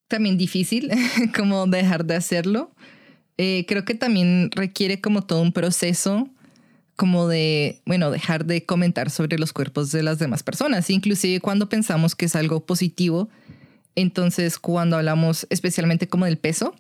también 0.07 0.39
difícil 0.39 0.93
como 1.37 1.67
dejar 1.67 2.05
de 2.05 2.15
hacerlo. 2.15 2.71
Eh, 3.37 3.65
creo 3.67 3.85
que 3.85 3.97
también 3.97 4.53
requiere 4.53 5.01
como 5.01 5.23
todo 5.23 5.43
un 5.43 5.53
proceso 5.53 6.31
como 6.95 7.27
de, 7.27 7.83
bueno, 7.85 8.13
dejar 8.13 8.45
de 8.45 8.65
comentar 8.65 9.11
sobre 9.11 9.41
los 9.41 9.53
cuerpos 9.53 9.91
de 9.91 10.05
las 10.05 10.21
demás 10.21 10.45
personas, 10.45 10.89
inclusive 10.89 11.41
cuando 11.41 11.69
pensamos 11.69 12.15
que 12.15 12.27
es 12.27 12.37
algo 12.37 12.65
positivo. 12.65 13.29
Entonces, 13.97 14.61
cuando 14.61 14.99
hablamos 14.99 15.49
especialmente 15.51 16.07
como 16.07 16.27
del 16.27 16.39
peso, 16.39 16.77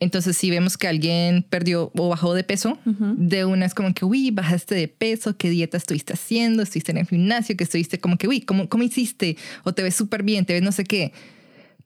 entonces 0.00 0.36
si 0.36 0.50
vemos 0.50 0.76
que 0.76 0.88
alguien 0.88 1.44
perdió 1.48 1.90
o 1.96 2.08
bajó 2.08 2.34
de 2.34 2.44
peso, 2.44 2.78
de 2.84 3.44
una 3.44 3.64
es 3.66 3.74
como 3.74 3.94
que, 3.94 4.04
uy, 4.04 4.30
bajaste 4.30 4.74
de 4.74 4.88
peso, 4.88 5.36
qué 5.36 5.48
dieta 5.50 5.76
estuviste 5.76 6.12
haciendo, 6.12 6.62
estuviste 6.62 6.92
en 6.92 6.98
el 6.98 7.06
gimnasio, 7.06 7.56
que 7.56 7.64
estuviste 7.64 7.98
como 7.98 8.16
que, 8.18 8.28
uy, 8.28 8.40
¿cómo, 8.42 8.68
cómo 8.68 8.82
hiciste? 8.82 9.36
O 9.62 9.72
te 9.72 9.82
ves 9.82 9.94
súper 9.94 10.22
bien, 10.22 10.44
te 10.44 10.52
ves 10.52 10.62
no 10.62 10.72
sé 10.72 10.84
qué. 10.84 11.12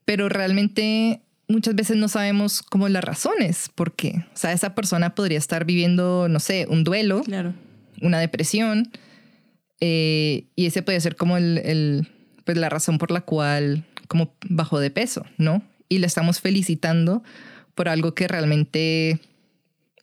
Pero 0.05 0.27
realmente 0.27 1.21
muchas 1.47 1.75
veces 1.75 1.97
no 1.97 2.07
sabemos 2.07 2.61
como 2.63 2.89
las 2.89 3.03
razones 3.03 3.69
por 3.73 3.95
qué. 3.95 4.25
O 4.33 4.37
sea, 4.37 4.53
esa 4.53 4.75
persona 4.75 5.15
podría 5.15 5.37
estar 5.37 5.65
viviendo, 5.65 6.27
no 6.29 6.39
sé, 6.39 6.65
un 6.69 6.83
duelo, 6.83 7.21
Claro. 7.23 7.53
una 8.01 8.19
depresión, 8.19 8.91
eh, 9.81 10.45
y 10.55 10.65
ese 10.65 10.81
puede 10.81 10.99
ser 10.99 11.15
como 11.15 11.37
el, 11.37 11.57
el, 11.59 12.07
pues 12.43 12.57
la 12.57 12.69
razón 12.69 12.97
por 12.97 13.11
la 13.11 13.21
cual 13.21 13.85
como 14.07 14.33
bajó 14.49 14.79
de 14.79 14.89
peso, 14.89 15.25
¿no? 15.37 15.61
Y 15.87 15.99
le 15.99 16.07
estamos 16.07 16.39
felicitando 16.41 17.23
por 17.79 17.87
algo 17.87 18.13
que 18.13 18.27
realmente, 18.27 19.21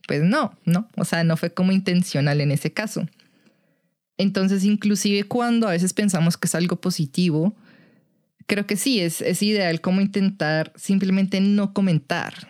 pues 0.09 0.23
no, 0.23 0.59
¿no? 0.65 0.89
O 0.97 1.05
sea, 1.05 1.25
no 1.25 1.37
fue 1.37 1.53
como 1.53 1.73
intencional 1.73 2.41
en 2.41 2.51
ese 2.51 2.73
caso. 2.73 3.07
Entonces, 4.17 4.65
inclusive 4.65 5.25
cuando 5.25 5.69
a 5.69 5.73
veces 5.73 5.93
pensamos 5.93 6.39
que 6.39 6.47
es 6.47 6.55
algo 6.55 6.81
positivo, 6.81 7.55
creo 8.47 8.67
que 8.67 8.79
sí, 8.79 9.01
es, 9.01 9.21
es 9.21 9.43
ideal 9.43 9.83
como 9.83 10.01
intentar 10.01 10.73
simplemente 10.75 11.39
no 11.43 11.75
comentar 11.75 12.49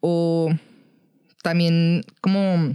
o 0.00 0.52
también 1.40 2.04
como, 2.20 2.74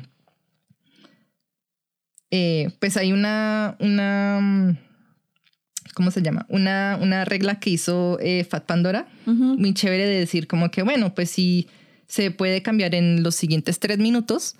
eh, 2.32 2.72
pues 2.80 2.96
hay 2.96 3.12
una, 3.12 3.76
una, 3.82 4.80
¿cómo 5.96 6.12
se 6.12 6.22
llama? 6.22 6.46
Una, 6.48 6.98
una 7.02 7.26
regla 7.26 7.60
que 7.60 7.72
hizo 7.72 8.18
eh, 8.22 8.46
Fat 8.46 8.66
Pandora, 8.66 9.10
muy 9.26 9.74
chévere 9.74 10.06
de 10.06 10.18
decir 10.18 10.48
como 10.48 10.72
que, 10.72 10.82
bueno, 10.82 11.14
pues 11.14 11.30
si 11.30 11.68
se 12.10 12.32
puede 12.32 12.62
cambiar 12.62 12.95
en 12.95 13.24
los 13.24 13.36
siguientes 13.36 13.80
tres 13.80 14.00
minutos, 14.00 14.56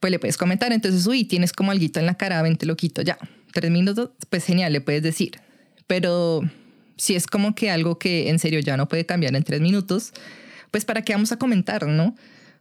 pues 0.00 0.10
le 0.10 0.18
puedes 0.18 0.38
comentar. 0.38 0.72
Entonces, 0.72 1.06
uy, 1.06 1.24
tienes 1.24 1.52
como 1.52 1.70
algo 1.70 1.84
en 1.94 2.06
la 2.06 2.14
cara, 2.14 2.42
ven, 2.42 2.56
te 2.56 2.66
lo 2.66 2.74
quito 2.74 3.02
ya. 3.02 3.18
Tres 3.52 3.70
minutos, 3.70 4.10
pues 4.30 4.44
genial, 4.44 4.72
le 4.72 4.80
puedes 4.80 5.02
decir. 5.02 5.40
Pero 5.86 6.40
si 6.96 7.14
es 7.14 7.26
como 7.26 7.54
que 7.54 7.70
algo 7.70 7.98
que 7.98 8.30
en 8.30 8.38
serio 8.38 8.60
ya 8.60 8.76
no 8.78 8.88
puede 8.88 9.04
cambiar 9.04 9.36
en 9.36 9.44
tres 9.44 9.60
minutos, 9.60 10.12
pues 10.70 10.86
para 10.86 11.02
qué 11.02 11.12
vamos 11.12 11.32
a 11.32 11.38
comentar, 11.38 11.86
¿no? 11.86 12.16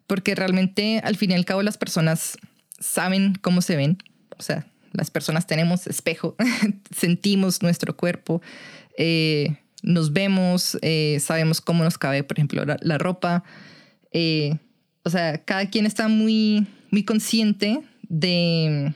Porque 0.05 0.35
realmente 0.35 0.99
al 1.03 1.15
fin 1.15 1.31
y 1.31 1.35
al 1.35 1.45
cabo 1.45 1.63
las 1.63 1.77
personas 1.77 2.37
saben 2.77 3.35
cómo 3.41 3.61
se 3.61 3.77
ven. 3.77 3.97
O 4.37 4.43
sea, 4.43 4.67
las 4.91 5.11
personas 5.11 5.47
tenemos 5.47 5.87
espejo, 5.87 6.35
sentimos 6.95 7.61
nuestro 7.61 7.95
cuerpo, 7.95 8.41
eh, 8.97 9.55
nos 9.81 10.11
vemos, 10.11 10.77
eh, 10.81 11.19
sabemos 11.21 11.61
cómo 11.61 11.85
nos 11.85 11.97
cabe, 11.97 12.23
por 12.23 12.37
ejemplo, 12.37 12.65
la, 12.65 12.77
la 12.81 12.97
ropa. 12.97 13.45
Eh, 14.11 14.57
o 15.03 15.09
sea, 15.09 15.43
cada 15.43 15.69
quien 15.69 15.85
está 15.85 16.07
muy, 16.07 16.67
muy 16.91 17.03
consciente 17.03 17.81
de 18.07 18.93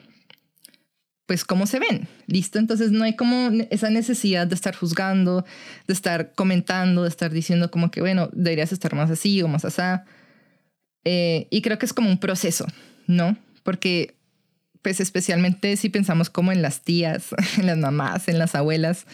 pues 1.25 1.45
cómo 1.45 1.65
se 1.67 1.79
ven, 1.79 2.07
¿listo? 2.27 2.59
Entonces 2.59 2.91
no 2.91 3.03
hay 3.03 3.15
como 3.15 3.49
esa 3.69 3.89
necesidad 3.89 4.45
de 4.45 4.55
estar 4.55 4.75
juzgando, 4.75 5.45
de 5.87 5.93
estar 5.93 6.33
comentando, 6.33 7.03
de 7.03 7.09
estar 7.09 7.31
diciendo 7.31 7.71
como 7.71 7.91
que, 7.91 8.01
bueno, 8.01 8.29
deberías 8.33 8.73
estar 8.73 8.93
más 8.93 9.09
así 9.09 9.41
o 9.41 9.47
más 9.47 9.63
asá. 9.63 10.05
Eh, 11.05 11.47
y 11.49 11.61
creo 11.61 11.77
que 11.77 11.85
es 11.85 11.93
como 11.93 12.09
un 12.09 12.19
proceso, 12.19 12.65
¿no? 13.07 13.37
Porque, 13.63 14.15
pues 14.81 14.99
especialmente 14.99 15.77
si 15.77 15.89
pensamos 15.89 16.29
como 16.29 16.51
en 16.51 16.61
las 16.61 16.81
tías, 16.81 17.29
en 17.57 17.67
las 17.67 17.77
mamás, 17.77 18.27
en 18.27 18.37
las 18.37 18.53
abuelas, 18.53 19.05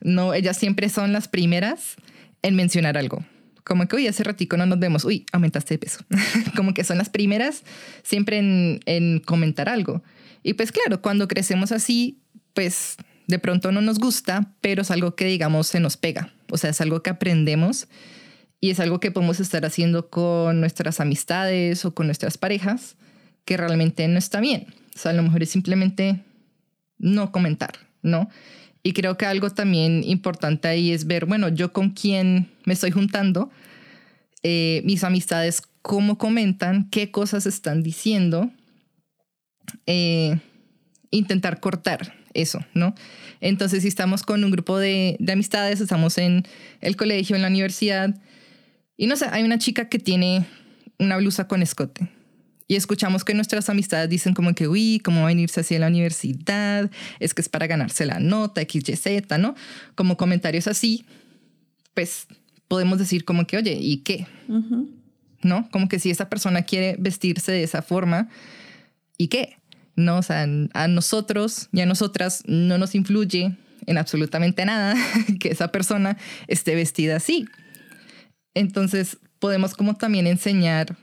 no, 0.00 0.34
ellas 0.34 0.56
siempre 0.56 0.88
son 0.88 1.12
las 1.12 1.28
primeras 1.28 1.96
en 2.42 2.56
mencionar 2.56 2.98
algo. 2.98 3.24
Como 3.64 3.86
que, 3.86 3.96
uy, 3.96 4.06
hace 4.08 4.24
ratico 4.24 4.56
no 4.56 4.66
nos 4.66 4.78
vemos, 4.78 5.04
uy, 5.04 5.26
aumentaste 5.32 5.74
de 5.74 5.78
peso. 5.78 6.00
como 6.56 6.74
que 6.74 6.84
son 6.84 6.98
las 6.98 7.08
primeras 7.08 7.62
siempre 8.02 8.38
en, 8.38 8.80
en 8.86 9.20
comentar 9.20 9.68
algo. 9.68 10.02
Y 10.42 10.54
pues 10.54 10.72
claro, 10.72 11.00
cuando 11.00 11.28
crecemos 11.28 11.72
así, 11.72 12.20
pues 12.54 12.96
de 13.26 13.38
pronto 13.38 13.72
no 13.72 13.80
nos 13.80 13.98
gusta, 13.98 14.52
pero 14.60 14.82
es 14.82 14.90
algo 14.90 15.14
que 15.14 15.26
digamos 15.26 15.66
se 15.68 15.80
nos 15.80 15.96
pega. 15.96 16.32
O 16.50 16.58
sea, 16.58 16.70
es 16.70 16.80
algo 16.80 17.02
que 17.02 17.10
aprendemos 17.10 17.88
y 18.60 18.70
es 18.70 18.80
algo 18.80 19.00
que 19.00 19.10
podemos 19.10 19.40
estar 19.40 19.64
haciendo 19.64 20.08
con 20.10 20.60
nuestras 20.60 21.00
amistades 21.00 21.84
o 21.84 21.94
con 21.94 22.06
nuestras 22.06 22.38
parejas 22.38 22.96
que 23.44 23.56
realmente 23.56 24.06
no 24.08 24.18
está 24.18 24.40
bien. 24.40 24.66
O 24.94 24.98
sea, 24.98 25.12
a 25.12 25.14
lo 25.14 25.22
mejor 25.22 25.42
es 25.42 25.50
simplemente 25.50 26.22
no 26.98 27.32
comentar, 27.32 27.72
¿no? 28.02 28.28
Y 28.82 28.92
creo 28.94 29.16
que 29.16 29.26
algo 29.26 29.50
también 29.50 30.02
importante 30.04 30.68
ahí 30.68 30.90
es 30.90 31.06
ver, 31.06 31.26
bueno, 31.26 31.48
yo 31.48 31.72
con 31.72 31.90
quién 31.90 32.50
me 32.64 32.72
estoy 32.72 32.90
juntando, 32.90 33.50
eh, 34.42 34.82
mis 34.84 35.04
amistades, 35.04 35.62
cómo 35.82 36.18
comentan, 36.18 36.88
qué 36.90 37.10
cosas 37.10 37.46
están 37.46 37.82
diciendo, 37.82 38.50
eh, 39.86 40.36
intentar 41.10 41.60
cortar 41.60 42.14
eso, 42.34 42.64
¿no? 42.74 42.94
Entonces, 43.40 43.82
si 43.82 43.88
estamos 43.88 44.22
con 44.24 44.42
un 44.42 44.50
grupo 44.50 44.78
de, 44.78 45.16
de, 45.20 45.32
amistades, 45.32 45.80
estamos 45.80 46.18
en 46.18 46.44
el 46.80 46.96
colegio, 46.96 47.36
en 47.36 47.42
la 47.42 47.48
universidad, 47.48 48.16
y 48.96 49.06
no 49.06 49.16
sé, 49.16 49.26
hay 49.30 49.42
una 49.44 49.58
chica 49.58 49.88
que 49.88 49.98
tiene 49.98 50.46
una 50.98 51.16
blusa 51.16 51.46
con 51.46 51.62
escote. 51.62 52.08
Y 52.72 52.76
escuchamos 52.76 53.22
que 53.22 53.34
nuestras 53.34 53.68
amistades 53.68 54.08
dicen 54.08 54.32
como 54.32 54.54
que, 54.54 54.66
uy, 54.66 54.98
¿cómo 55.04 55.18
va 55.20 55.26
a 55.26 55.28
venirse 55.28 55.60
así 55.60 55.74
a 55.74 55.78
la 55.78 55.88
universidad? 55.88 56.90
Es 57.20 57.34
que 57.34 57.42
es 57.42 57.50
para 57.50 57.66
ganarse 57.66 58.06
la 58.06 58.18
nota, 58.18 58.62
XYZ, 58.62 59.04
¿no? 59.38 59.54
Como 59.94 60.16
comentarios 60.16 60.66
así, 60.66 61.04
pues 61.92 62.26
podemos 62.68 62.98
decir 62.98 63.26
como 63.26 63.46
que, 63.46 63.58
oye, 63.58 63.76
¿y 63.78 63.98
qué? 63.98 64.26
Uh 64.48 64.54
-huh. 64.54 64.90
¿No? 65.42 65.68
Como 65.70 65.86
que 65.86 65.98
si 65.98 66.08
esa 66.08 66.30
persona 66.30 66.62
quiere 66.62 66.96
vestirse 66.98 67.52
de 67.52 67.62
esa 67.62 67.82
forma, 67.82 68.30
¿y 69.18 69.28
qué? 69.28 69.58
No, 69.94 70.16
o 70.16 70.22
sea, 70.22 70.46
a 70.72 70.88
nosotros 70.88 71.68
y 71.72 71.82
a 71.82 71.84
nosotras 71.84 72.42
no 72.46 72.78
nos 72.78 72.94
influye 72.94 73.54
en 73.84 73.98
absolutamente 73.98 74.64
nada 74.64 74.94
que 75.40 75.50
esa 75.50 75.68
persona 75.68 76.16
esté 76.46 76.74
vestida 76.74 77.16
así. 77.16 77.44
Entonces, 78.54 79.18
podemos 79.40 79.74
como 79.74 79.94
también 79.94 80.26
enseñar 80.26 80.96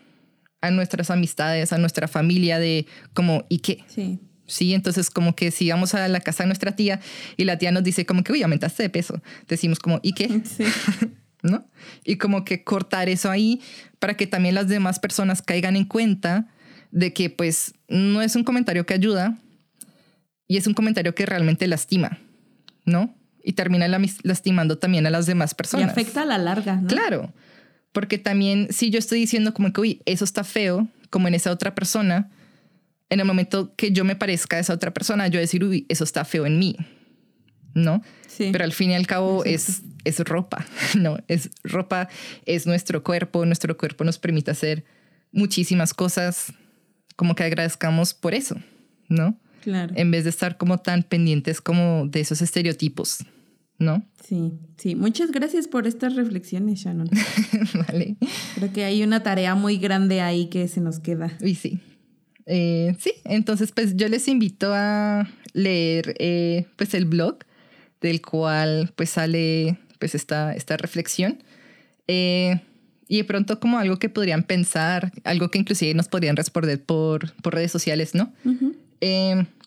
a 0.62 0.72
nuestras 0.72 1.10
amistades, 1.10 1.74
a 1.74 1.78
nuestra 1.78 2.08
familia 2.08 2.60
de 2.60 2.86
como, 3.14 3.46
¿y 3.50 3.60
qué? 3.60 3.84
Sí. 3.88 4.20
Sí, 4.46 4.74
entonces 4.74 5.12
como 5.12 5.36
que 5.36 5.52
si 5.52 5.70
vamos 5.70 5.94
a 5.94 6.08
la 6.08 6.22
casa 6.22 6.44
de 6.44 6.48
nuestra 6.48 6.76
tía 6.76 7.00
y 7.38 7.46
la 7.46 7.58
tía 7.58 7.72
nos 7.72 7.84
dice 7.84 8.06
como 8.06 8.24
que, 8.24 8.34
uy, 8.34 8.42
aumentaste 8.42 8.82
de 8.84 8.90
peso, 8.90 9.22
decimos 9.48 9.80
como, 9.80 10.00
¿y 10.04 10.14
qué? 10.14 10.28
Sí. 10.44 10.64
¿No? 11.42 11.66
Y 12.04 12.18
como 12.18 12.44
que 12.44 12.66
cortar 12.66 13.08
eso 13.08 13.32
ahí 13.32 13.62
para 14.00 14.18
que 14.18 14.28
también 14.28 14.56
las 14.56 14.68
demás 14.68 15.00
personas 15.00 15.42
caigan 15.42 15.78
en 15.78 15.86
cuenta 15.86 16.48
de 16.92 17.14
que 17.14 17.30
pues 17.30 17.74
no 17.88 18.22
es 18.22 18.36
un 18.36 18.44
comentario 18.44 18.86
que 18.86 18.94
ayuda 18.94 19.38
y 20.50 20.58
es 20.58 20.68
un 20.68 20.74
comentario 20.74 21.16
que 21.16 21.26
realmente 21.26 21.66
lastima, 21.68 22.20
¿no? 22.84 23.16
Y 23.42 23.54
termina 23.54 23.88
lastimando 24.24 24.80
también 24.80 25.08
a 25.08 25.12
las 25.12 25.28
demás 25.28 25.56
personas. 25.56 25.88
Y 25.88 25.92
afecta 25.92 26.24
a 26.24 26.26
la 26.26 26.38
larga, 26.38 26.76
¿no? 26.76 26.88
Claro, 26.88 27.34
porque 27.92 28.18
también 28.18 28.68
si 28.72 28.90
yo 28.90 29.00
estoy 29.00 29.20
diciendo 29.20 29.54
como 29.54 29.74
que, 29.74 29.82
uy, 29.82 30.02
eso 30.06 30.24
está 30.24 30.44
feo, 30.44 30.88
como 31.10 31.28
en 31.28 31.34
esa 31.34 31.52
otra 31.52 31.74
persona, 31.76 32.30
en 33.10 33.20
el 33.20 33.26
momento 33.26 33.74
que 33.76 33.92
yo 33.92 34.06
me 34.06 34.16
parezca 34.16 34.58
a 34.58 34.60
esa 34.60 34.74
otra 34.74 34.94
persona, 34.94 35.28
yo 35.28 35.40
decir, 35.40 35.64
uy, 35.64 35.86
eso 35.90 36.04
está 36.04 36.26
feo 36.26 36.46
en 36.46 36.60
mí, 36.60 36.76
¿no? 37.74 38.04
Sí. 38.28 38.50
Pero 38.52 38.64
al 38.64 38.74
fin 38.74 38.92
y 38.92 38.96
al 38.96 39.08
cabo 39.08 39.44
es, 39.44 39.82
es 40.04 40.20
ropa, 40.20 40.66
¿no? 40.96 41.18
Es 41.28 41.50
ropa, 41.64 42.10
es 42.46 42.68
nuestro 42.68 43.04
cuerpo, 43.04 43.46
nuestro 43.46 43.76
cuerpo 43.78 44.04
nos 44.04 44.20
permite 44.20 44.52
hacer 44.52 44.86
muchísimas 45.32 45.94
cosas, 45.94 46.54
como 47.16 47.36
que 47.36 47.44
agradezcamos 47.44 48.14
por 48.14 48.34
eso, 48.34 48.56
¿no? 49.08 49.40
Claro. 49.62 49.94
En 49.96 50.12
vez 50.12 50.24
de 50.24 50.30
estar 50.30 50.58
como 50.58 50.78
tan 50.78 51.04
pendientes 51.04 51.60
como 51.60 52.06
de 52.08 52.22
esos 52.22 52.42
estereotipos, 52.42 53.26
¿no? 53.80 54.06
Sí, 54.24 54.54
sí. 54.78 54.96
Muchas 54.96 55.32
gracias 55.32 55.68
por 55.68 55.88
estas 55.88 56.16
reflexiones, 56.16 56.80
Shannon. 56.82 57.10
vale. 57.88 58.18
Creo 58.56 58.74
que 58.74 58.84
hay 58.84 59.02
una 59.04 59.24
tarea 59.24 59.56
muy 59.56 59.78
grande 59.78 60.22
ahí 60.22 60.48
que 60.48 60.68
se 60.68 60.82
nos 60.82 61.00
queda. 61.00 61.36
Y 61.42 61.56
sí. 61.56 61.80
Eh, 62.46 62.96
sí, 63.00 63.14
entonces 63.26 63.72
pues 63.72 63.96
yo 63.96 64.08
les 64.10 64.28
invito 64.28 64.72
a 64.74 65.30
leer 65.54 66.16
eh, 66.20 66.66
pues 66.78 66.94
el 66.94 67.06
blog 67.06 67.40
del 68.02 68.22
cual 68.22 68.92
pues 68.96 69.12
sale 69.12 69.80
pues 70.00 70.14
esta, 70.14 70.54
esta 70.54 70.76
reflexión. 70.78 71.42
Eh, 72.08 72.60
y 73.08 73.18
de 73.18 73.24
pronto 73.24 73.60
como 73.60 73.80
algo 73.80 73.98
que 73.98 74.10
podrían 74.10 74.44
pensar, 74.44 75.12
algo 75.24 75.50
que 75.50 75.60
inclusive 75.60 75.94
nos 75.94 76.08
podrían 76.08 76.36
responder 76.36 76.84
por, 76.84 77.34
por 77.42 77.56
redes 77.56 77.72
sociales, 77.72 78.14
¿no? 78.14 78.34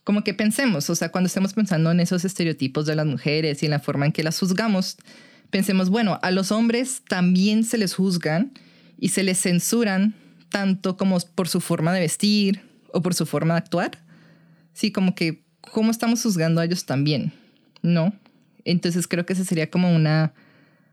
Como 0.04 0.24
que 0.24 0.34
pensemos, 0.34 0.90
o 0.90 0.94
sea, 0.94 1.10
cuando 1.10 1.26
estemos 1.26 1.54
pensando 1.54 1.90
en 1.90 2.00
esos 2.00 2.24
estereotipos 2.24 2.86
de 2.86 2.96
las 2.96 3.06
mujeres 3.06 3.62
y 3.62 3.66
en 3.66 3.70
la 3.70 3.78
forma 3.78 4.06
en 4.06 4.12
que 4.12 4.22
las 4.22 4.38
juzgamos, 4.38 4.96
pensemos, 5.50 5.90
bueno, 5.90 6.18
a 6.22 6.30
los 6.30 6.50
hombres 6.50 7.02
también 7.06 7.64
se 7.64 7.78
les 7.78 7.94
juzgan 7.94 8.52
y 8.98 9.10
se 9.10 9.22
les 9.22 9.40
censuran 9.40 10.14
tanto 10.48 10.96
como 10.96 11.18
por 11.34 11.48
su 11.48 11.60
forma 11.60 11.92
de 11.92 12.00
vestir 12.00 12.62
o 12.92 13.00
por 13.00 13.14
su 13.14 13.26
forma 13.26 13.54
de 13.54 13.58
actuar. 13.58 13.90
Sí, 14.72 14.90
como 14.90 15.14
que, 15.14 15.44
¿cómo 15.72 15.90
estamos 15.90 16.22
juzgando 16.22 16.60
a 16.60 16.64
ellos 16.64 16.84
también? 16.84 17.32
¿No? 17.82 18.12
Entonces 18.64 19.06
creo 19.06 19.24
que 19.26 19.32
esa 19.32 19.44
sería 19.44 19.70
como 19.70 19.94
una 19.94 20.34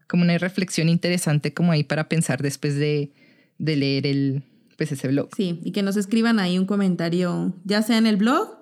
como 0.07 0.23
una 0.23 0.39
reflexión 0.39 0.89
interesante 0.89 1.53
como 1.53 1.71
ahí 1.71 1.83
para 1.83 2.09
pensar 2.09 2.41
después 2.41 2.75
de, 2.75 3.11
de 3.59 3.75
leer 3.75 4.07
el, 4.07 4.41
pues 4.75 4.91
ese 4.91 5.07
blog. 5.07 5.29
Sí, 5.35 5.59
y 5.63 5.71
que 5.71 5.83
nos 5.83 5.97
escriban 5.97 6.39
ahí 6.39 6.57
un 6.57 6.65
comentario, 6.65 7.53
ya 7.63 7.83
sea 7.83 7.99
en 7.99 8.07
el 8.07 8.17
blog 8.17 8.58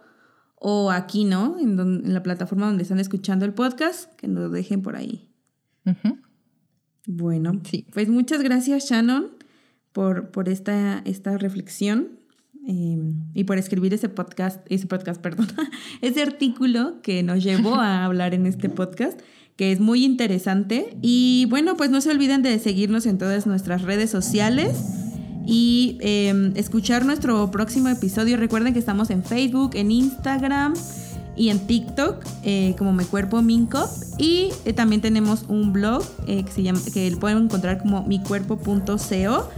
o 0.59 0.91
aquí, 0.91 1.23
¿no? 1.23 1.57
En, 1.59 1.79
en 1.79 2.13
la 2.13 2.23
plataforma 2.23 2.67
donde 2.67 2.83
están 2.83 2.99
escuchando 2.99 3.45
el 3.45 3.53
podcast, 3.53 4.13
que 4.15 4.27
nos 4.27 4.51
dejen 4.51 4.81
por 4.81 4.95
ahí. 4.95 5.29
Bueno, 7.05 7.61
sí. 7.63 7.85
pues 7.93 8.09
muchas 8.09 8.43
gracias 8.43 8.89
Shannon 8.89 9.29
por, 9.93 10.31
por 10.31 10.49
esta, 10.49 11.01
esta 11.05 11.37
reflexión 11.37 12.19
em, 12.67 13.23
y 13.33 13.45
por 13.45 13.57
escribir 13.57 13.93
ese 13.93 14.09
podcast, 14.09 14.65
ese 14.69 14.87
podcast, 14.87 15.21
perdón, 15.23 15.47
ese 16.01 16.21
artículo 16.21 17.01
que 17.01 17.23
nos 17.23 17.43
llevó 17.43 17.75
a 17.75 18.03
hablar 18.05 18.33
en 18.33 18.45
este 18.45 18.69
podcast 18.69 19.19
que 19.55 19.71
es 19.71 19.79
muy 19.79 20.05
interesante. 20.05 20.97
Y 21.01 21.47
bueno, 21.49 21.77
pues 21.77 21.89
no 21.89 21.99
se 21.99 22.11
olviden 22.11 22.43
de 22.43 22.59
seguirnos 22.59 23.07
en 23.07 23.17
todas 23.17 23.47
nuestras 23.47 23.81
redes 23.81 24.11
sociales 24.11 25.06
y 25.47 25.97
em, 26.01 26.51
escuchar 26.57 27.05
nuestro 27.05 27.49
próximo 27.49 27.87
episodio. 27.87 28.35
Recuerden 28.35 28.73
que 28.73 28.79
estamos 28.79 29.09
en 29.09 29.23
Facebook, 29.23 29.71
en 29.75 29.91
Instagram 29.91 30.73
y 31.37 31.49
en 31.49 31.65
TikTok 31.65 32.21
eh, 32.43 32.75
como 32.77 32.91
Me 32.91 33.05
Cuerpo 33.05 33.41
Minco. 33.41 33.89
Y 34.17 34.49
eh, 34.65 34.73
también 34.73 35.01
tenemos 35.01 35.45
un 35.47 35.71
blog 35.71 36.03
eh, 36.27 36.43
que, 36.43 36.51
se 36.51 36.63
llama, 36.63 36.81
que 36.93 37.15
pueden 37.17 37.45
encontrar 37.45 37.79
como 37.79 38.03
micuerpo.co. 38.03 39.49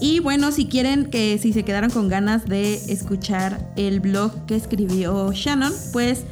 Y 0.00 0.20
bueno, 0.20 0.52
si 0.52 0.66
quieren 0.66 1.10
que 1.10 1.38
si 1.38 1.52
se 1.52 1.64
quedaron 1.64 1.90
con 1.90 2.08
ganas 2.08 2.46
de 2.46 2.74
escuchar 2.90 3.72
el 3.76 4.00
blog 4.00 4.46
que 4.46 4.56
escribió 4.56 5.32
Shannon, 5.32 5.72
pues 5.92 6.24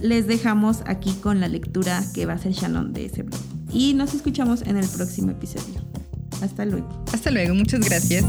les 0.00 0.28
dejamos 0.28 0.82
aquí 0.86 1.12
con 1.14 1.40
la 1.40 1.48
lectura 1.48 2.04
que 2.14 2.24
va 2.24 2.34
a 2.34 2.38
ser 2.38 2.52
Shannon 2.52 2.92
de 2.92 3.06
ese 3.06 3.24
blog. 3.24 3.40
Y 3.72 3.94
nos 3.94 4.14
escuchamos 4.14 4.62
en 4.62 4.76
el 4.76 4.86
próximo 4.86 5.32
episodio. 5.32 6.03
Hasta 6.42 6.64
luego. 6.64 7.04
Hasta 7.12 7.30
luego, 7.30 7.54
muchas 7.54 7.80
gracias. 7.80 8.24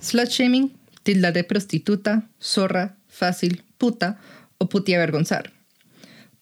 Slut 0.00 0.28
shaming, 0.28 0.72
tilda 1.02 1.32
de 1.32 1.44
prostituta, 1.44 2.28
zorra, 2.40 2.96
fácil, 3.08 3.64
puta 3.78 4.18
o 4.58 4.68
puti 4.68 4.94
avergonzar. 4.94 5.52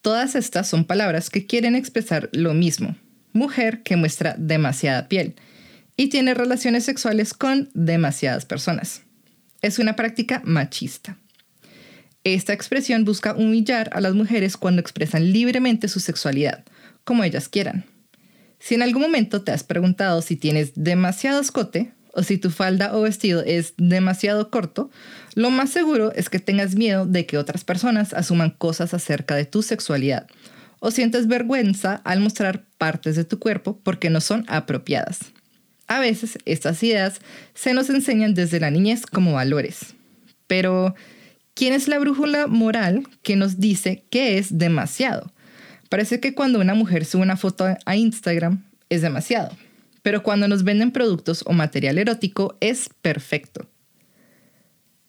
Todas 0.02 0.34
estas 0.34 0.68
son 0.68 0.84
palabras 0.84 1.30
que 1.30 1.46
quieren 1.46 1.74
expresar 1.74 2.28
lo 2.32 2.52
mismo. 2.52 2.94
Mujer 3.32 3.82
que 3.82 3.96
muestra 3.96 4.36
demasiada 4.38 5.08
piel 5.08 5.34
y 5.96 6.08
tiene 6.08 6.34
relaciones 6.34 6.84
sexuales 6.84 7.32
con 7.32 7.70
demasiadas 7.74 8.44
personas. 8.44 9.02
Es 9.62 9.78
una 9.78 9.96
práctica 9.96 10.42
machista. 10.44 11.16
Esta 12.22 12.52
expresión 12.52 13.04
busca 13.04 13.34
humillar 13.34 13.90
a 13.92 14.00
las 14.00 14.14
mujeres 14.14 14.56
cuando 14.56 14.80
expresan 14.80 15.32
libremente 15.32 15.88
su 15.88 16.00
sexualidad, 16.00 16.64
como 17.04 17.24
ellas 17.24 17.48
quieran. 17.48 17.84
Si 18.58 18.74
en 18.74 18.82
algún 18.82 19.02
momento 19.02 19.42
te 19.42 19.52
has 19.52 19.62
preguntado 19.62 20.22
si 20.22 20.36
tienes 20.36 20.72
demasiado 20.74 21.40
escote 21.40 21.92
o 22.12 22.22
si 22.22 22.38
tu 22.38 22.50
falda 22.50 22.96
o 22.96 23.02
vestido 23.02 23.42
es 23.44 23.74
demasiado 23.76 24.50
corto, 24.50 24.90
lo 25.34 25.50
más 25.50 25.70
seguro 25.70 26.12
es 26.12 26.30
que 26.30 26.38
tengas 26.38 26.74
miedo 26.74 27.06
de 27.06 27.26
que 27.26 27.38
otras 27.38 27.64
personas 27.64 28.14
asuman 28.14 28.50
cosas 28.50 28.94
acerca 28.94 29.36
de 29.36 29.44
tu 29.44 29.62
sexualidad 29.62 30.26
o 30.80 30.90
sientes 30.90 31.26
vergüenza 31.26 32.00
al 32.04 32.20
mostrar 32.20 32.64
partes 32.78 33.16
de 33.16 33.24
tu 33.24 33.38
cuerpo 33.38 33.80
porque 33.82 34.10
no 34.10 34.20
son 34.20 34.44
apropiadas. 34.48 35.18
A 35.86 35.98
veces 36.00 36.38
estas 36.44 36.82
ideas 36.82 37.20
se 37.54 37.74
nos 37.74 37.90
enseñan 37.90 38.34
desde 38.34 38.60
la 38.60 38.70
niñez 38.70 39.04
como 39.06 39.34
valores, 39.34 39.94
pero 40.46 40.94
¿Quién 41.54 41.72
es 41.72 41.86
la 41.86 42.00
brújula 42.00 42.48
moral 42.48 43.06
que 43.22 43.36
nos 43.36 43.60
dice 43.60 44.02
que 44.10 44.38
es 44.38 44.58
demasiado? 44.58 45.32
Parece 45.94 46.18
que 46.18 46.34
cuando 46.34 46.58
una 46.58 46.74
mujer 46.74 47.04
sube 47.04 47.22
una 47.22 47.36
foto 47.36 47.66
a 47.86 47.96
Instagram 47.96 48.64
es 48.88 49.00
demasiado, 49.00 49.56
pero 50.02 50.24
cuando 50.24 50.48
nos 50.48 50.64
venden 50.64 50.90
productos 50.90 51.44
o 51.46 51.52
material 51.52 51.98
erótico 51.98 52.56
es 52.58 52.90
perfecto. 53.00 53.70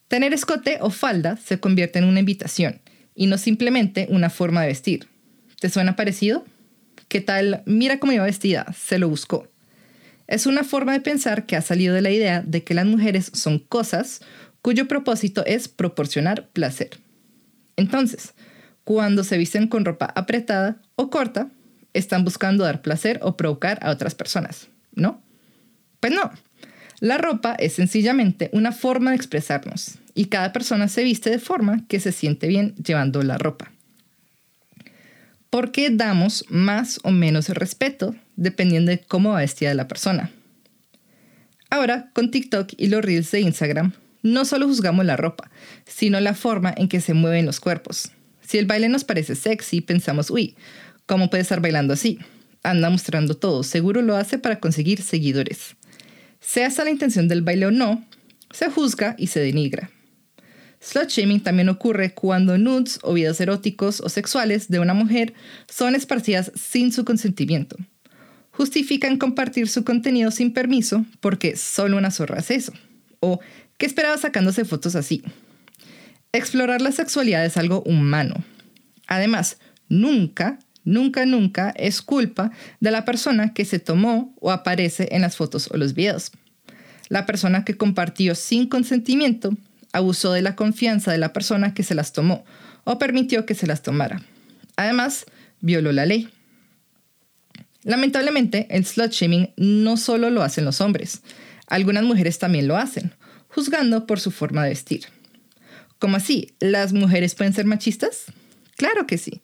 Tener 0.08 0.32
escote 0.32 0.78
o 0.82 0.92
falda 0.92 1.38
se 1.38 1.60
convierte 1.60 1.98
en 1.98 2.06
una 2.06 2.20
invitación 2.20 2.82
y 3.16 3.26
no 3.26 3.40
simplemente 3.40 4.06
una 4.12 4.30
forma 4.30 4.62
de 4.62 4.68
vestir. 4.68 5.08
¿Te 5.60 5.70
suena 5.70 5.96
parecido? 5.96 6.46
¿Qué 7.08 7.20
tal? 7.20 7.64
Mira 7.66 8.00
cómo 8.00 8.12
iba 8.12 8.24
vestida, 8.24 8.68
se 8.78 9.00
lo 9.00 9.10
buscó. 9.10 9.48
Es 10.28 10.46
una 10.46 10.64
forma 10.64 10.94
de 10.94 11.02
pensar 11.02 11.48
que 11.48 11.56
ha 11.56 11.64
salido 11.64 11.96
de 11.96 12.04
la 12.04 12.12
idea 12.12 12.44
de 12.44 12.64
que 12.64 12.76
las 12.76 12.86
mujeres 12.86 13.32
son 13.34 13.58
cosas 13.58 14.22
cuyo 14.62 14.88
propósito 14.88 15.44
es 15.48 15.68
proporcionar 15.68 16.48
placer. 16.50 16.92
Entonces, 17.76 18.35
cuando 18.86 19.24
se 19.24 19.38
visten 19.38 19.68
con 19.68 19.84
ropa 19.84 20.06
apretada 20.16 20.78
o 20.96 21.10
corta, 21.10 21.50
están 21.94 22.24
buscando 22.24 22.64
dar 22.64 22.82
placer 22.82 23.20
o 23.22 23.36
provocar 23.36 23.80
a 23.82 23.90
otras 23.90 24.16
personas, 24.16 24.68
¿no? 24.94 25.22
Pues 26.00 26.14
no. 26.14 26.32
La 27.00 27.18
ropa 27.18 27.56
es 27.56 27.74
sencillamente 27.74 28.50
una 28.54 28.72
forma 28.72 29.10
de 29.10 29.18
expresarnos 29.18 29.96
y 30.14 30.26
cada 30.26 30.54
persona 30.54 30.88
se 30.88 31.04
viste 31.04 31.30
de 31.30 31.40
forma 31.40 31.84
que 31.88 32.00
se 32.00 32.12
siente 32.12 32.48
bien 32.48 32.76
llevando 32.76 33.22
la 33.24 33.38
ropa. 33.38 33.72
Porque 35.50 35.90
damos 35.90 36.46
más 36.50 37.00
o 37.04 37.12
menos 37.12 37.50
respeto 37.50 38.16
dependiendo 38.36 38.92
de 38.92 39.00
cómo 39.00 39.32
va 39.32 39.40
vestida 39.40 39.74
la 39.74 39.88
persona. 39.88 40.32
Ahora, 41.70 42.12
con 42.14 42.30
TikTok 42.30 42.74
y 42.78 42.88
los 42.88 43.04
reels 43.04 43.32
de 43.32 43.42
Instagram, 43.42 43.94
no 44.22 44.46
solo 44.46 44.68
juzgamos 44.68 45.06
la 45.06 45.18
ropa, 45.18 45.50
sino 45.86 46.20
la 46.20 46.34
forma 46.34 46.74
en 46.76 46.88
que 46.88 47.02
se 47.02 47.14
mueven 47.14 47.46
los 47.46 47.60
cuerpos. 47.60 48.12
Si 48.46 48.58
el 48.58 48.66
baile 48.66 48.90
nos 48.90 49.04
parece 49.04 49.36
sexy, 49.36 49.82
pensamos, 49.82 50.30
uy, 50.30 50.56
¿cómo 51.06 51.30
puede 51.30 51.42
estar 51.42 51.62
bailando 51.62 51.94
así? 51.94 52.20
Anda 52.64 52.90
mostrando 52.90 53.36
todo, 53.36 53.64
seguro 53.64 54.02
lo 54.02 54.16
hace 54.16 54.38
para 54.38 54.60
conseguir 54.60 55.02
seguidores. 55.02 55.76
Sea 56.40 56.68
esa 56.68 56.84
la 56.84 56.92
intención 56.92 57.28
del 57.28 57.42
baile 57.42 57.68
o 57.68 57.72
no, 57.72 58.06
se 58.52 58.70
juzga 58.70 59.16
y 59.18 59.28
se 59.28 59.40
denigra. 59.40 59.90
Slut 60.80 61.10
shaming 61.10 61.42
también 61.42 61.70
ocurre 61.70 62.14
cuando 62.14 62.58
nudes 62.58 63.00
o 63.02 63.14
videos 63.14 63.42
eróticos 63.42 64.02
o 64.02 64.10
sexuales 64.10 64.68
de 64.68 64.80
una 64.80 64.94
mujer 64.94 65.34
son 65.68 65.96
esparcidas 65.96 66.52
sin 66.56 66.92
su 66.92 67.06
consentimiento. 67.06 67.76
Justifican 68.52 69.18
compartir 69.18 69.68
su 69.68 69.84
contenido 69.84 70.32
sin 70.32 70.54
permiso 70.54 71.06
porque 71.20 71.56
solo 71.56 71.98
una 71.98 72.12
zorra 72.12 72.40
hace 72.40 72.56
eso. 72.56 72.74
O 73.20 73.40
¿Qué 73.78 73.86
esperaba 73.86 74.18
sacándose 74.18 74.64
fotos 74.64 74.96
así? 74.96 75.22
Explorar 76.36 76.82
la 76.82 76.92
sexualidad 76.92 77.46
es 77.46 77.56
algo 77.56 77.82
humano. 77.84 78.44
Además, 79.08 79.58
nunca, 79.88 80.60
nunca, 80.84 81.26
nunca 81.26 81.70
es 81.78 82.02
culpa 82.02 82.52
de 82.82 82.92
la 82.92 83.06
persona 83.06 83.54
que 83.54 83.64
se 83.64 83.80
tomó 83.80 84.36
o 84.42 84.52
aparece 84.52 85.08
en 85.12 85.22
las 85.22 85.38
fotos 85.38 85.70
o 85.72 85.78
los 85.78 85.94
videos. 85.94 86.32
La 87.08 87.26
persona 87.26 87.64
que 87.64 87.78
compartió 87.78 88.36
sin 88.36 88.68
consentimiento 88.68 89.56
abusó 89.94 90.34
de 90.34 90.42
la 90.42 90.58
confianza 90.58 91.10
de 91.14 91.20
la 91.20 91.32
persona 91.32 91.74
que 91.74 91.84
se 91.84 91.96
las 91.96 92.12
tomó 92.12 92.44
o 92.84 93.00
permitió 93.00 93.46
que 93.46 93.56
se 93.56 93.66
las 93.66 93.82
tomara. 93.82 94.22
Además, 94.76 95.24
violó 95.62 95.94
la 95.94 96.06
ley. 96.06 96.28
Lamentablemente, 97.84 98.68
el 98.72 98.86
slut 98.86 99.14
shaming 99.14 99.54
no 99.56 99.96
solo 99.96 100.30
lo 100.30 100.44
hacen 100.44 100.66
los 100.66 100.82
hombres, 100.82 101.22
algunas 101.68 102.04
mujeres 102.04 102.40
también 102.40 102.68
lo 102.68 102.76
hacen 102.76 103.14
juzgando 103.48 104.06
por 104.06 104.20
su 104.20 104.32
forma 104.32 104.64
de 104.64 104.72
vestir. 104.72 105.15
¿Cómo 106.06 106.18
así? 106.18 106.54
¿Las 106.60 106.94
mujeres 106.94 107.34
pueden 107.34 107.52
ser 107.52 107.66
machistas? 107.66 108.26
Claro 108.78 109.08
que 109.08 109.18
sí. 109.18 109.42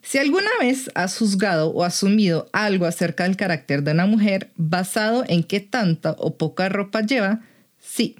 Si 0.00 0.18
alguna 0.18 0.48
vez 0.60 0.88
has 0.94 1.18
juzgado 1.18 1.70
o 1.70 1.82
asumido 1.82 2.48
algo 2.52 2.86
acerca 2.86 3.24
del 3.24 3.36
carácter 3.36 3.82
de 3.82 3.90
una 3.90 4.06
mujer 4.06 4.52
basado 4.54 5.24
en 5.26 5.42
qué 5.42 5.58
tanta 5.58 6.12
o 6.12 6.36
poca 6.36 6.68
ropa 6.68 7.00
lleva, 7.00 7.40
sí. 7.80 8.14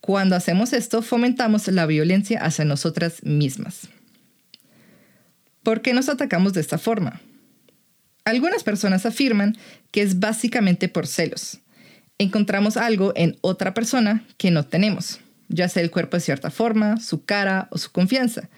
Cuando 0.00 0.36
hacemos 0.36 0.72
esto, 0.72 1.02
fomentamos 1.02 1.66
la 1.66 1.84
violencia 1.84 2.44
hacia 2.44 2.64
nosotras 2.64 3.24
mismas. 3.24 3.88
¿Por 5.64 5.82
qué 5.82 5.92
nos 5.94 6.08
atacamos 6.08 6.52
de 6.52 6.60
esta 6.60 6.78
forma? 6.78 7.20
Algunas 8.24 8.62
personas 8.62 9.04
afirman 9.04 9.58
que 9.90 10.02
es 10.02 10.20
básicamente 10.20 10.88
por 10.88 11.08
celos 11.08 11.58
encontramos 12.20 12.76
algo 12.76 13.14
en 13.16 13.38
otra 13.40 13.72
persona 13.72 14.26
que 14.36 14.50
no 14.50 14.66
tenemos, 14.66 15.20
ya 15.50 15.68
sea 15.68 15.82
el 15.82 15.90
cuerpo 15.90 16.16
de 16.16 16.22
cierta 16.22 16.50
forma, 16.50 16.98
su 16.98 17.24
cara 17.24 17.68
o 17.70 17.78
su 17.78 17.92
confianza. 17.92 18.48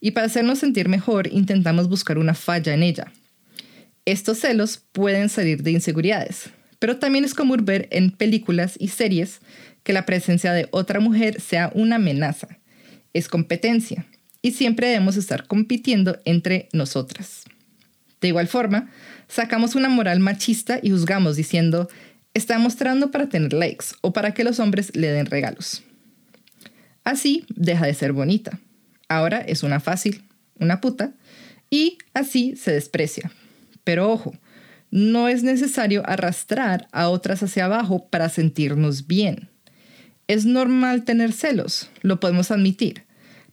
Y 0.00 0.10
para 0.10 0.26
hacernos 0.26 0.58
sentir 0.58 0.88
mejor 0.88 1.28
intentamos 1.32 1.88
buscar 1.88 2.18
una 2.18 2.34
falla 2.34 2.74
en 2.74 2.82
ella. 2.82 3.12
Estos 4.04 4.38
celos 4.38 4.82
pueden 4.92 5.28
salir 5.28 5.62
de 5.62 5.70
inseguridades, 5.70 6.50
pero 6.78 6.98
también 6.98 7.24
es 7.24 7.34
común 7.34 7.64
ver 7.64 7.88
en 7.90 8.10
películas 8.10 8.74
y 8.78 8.88
series 8.88 9.40
que 9.82 9.92
la 9.92 10.06
presencia 10.06 10.52
de 10.52 10.68
otra 10.72 11.00
mujer 11.00 11.40
sea 11.40 11.70
una 11.74 11.96
amenaza. 11.96 12.48
Es 13.12 13.28
competencia 13.28 14.06
y 14.42 14.52
siempre 14.52 14.88
debemos 14.88 15.16
estar 15.16 15.46
compitiendo 15.46 16.18
entre 16.24 16.68
nosotras. 16.72 17.44
De 18.20 18.28
igual 18.28 18.48
forma, 18.48 18.90
sacamos 19.28 19.74
una 19.74 19.88
moral 19.88 20.20
machista 20.20 20.80
y 20.82 20.90
juzgamos 20.90 21.36
diciendo, 21.36 21.88
está 22.34 22.58
mostrando 22.58 23.10
para 23.10 23.28
tener 23.28 23.52
likes 23.52 23.86
o 24.00 24.12
para 24.12 24.34
que 24.34 24.44
los 24.44 24.60
hombres 24.60 24.94
le 24.96 25.08
den 25.08 25.26
regalos. 25.26 25.82
Así 27.04 27.44
deja 27.48 27.86
de 27.86 27.94
ser 27.94 28.12
bonita. 28.12 28.58
Ahora 29.08 29.38
es 29.38 29.62
una 29.62 29.80
fácil, 29.80 30.22
una 30.58 30.80
puta, 30.80 31.14
y 31.70 31.98
así 32.14 32.56
se 32.56 32.72
desprecia. 32.72 33.32
Pero 33.84 34.10
ojo, 34.10 34.34
no 34.90 35.28
es 35.28 35.42
necesario 35.42 36.02
arrastrar 36.06 36.88
a 36.92 37.08
otras 37.08 37.42
hacia 37.42 37.64
abajo 37.64 38.08
para 38.08 38.28
sentirnos 38.28 39.06
bien. 39.06 39.48
Es 40.28 40.44
normal 40.44 41.04
tener 41.04 41.32
celos, 41.32 41.90
lo 42.02 42.20
podemos 42.20 42.50
admitir, 42.50 43.04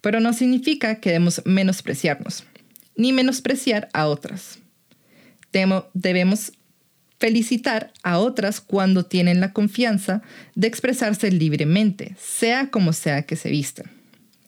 pero 0.02 0.20
no 0.20 0.34
significa 0.34 1.00
que 1.00 1.10
debemos 1.10 1.42
menospreciarnos, 1.46 2.44
ni 2.96 3.14
menospreciar 3.14 3.90
a 3.94 4.08
otras. 4.08 4.60
Debemos 5.94 6.54
felicitar 7.20 7.92
a 8.04 8.20
otras 8.20 8.62
cuando 8.62 9.06
tienen 9.06 9.40
la 9.40 9.54
confianza 9.54 10.22
de 10.56 10.68
expresarse 10.68 11.32
libremente, 11.32 12.16
sea 12.20 12.70
como 12.70 12.94
sea 12.94 13.24
que 13.24 13.36
se 13.36 13.50
vistan. 13.50 13.92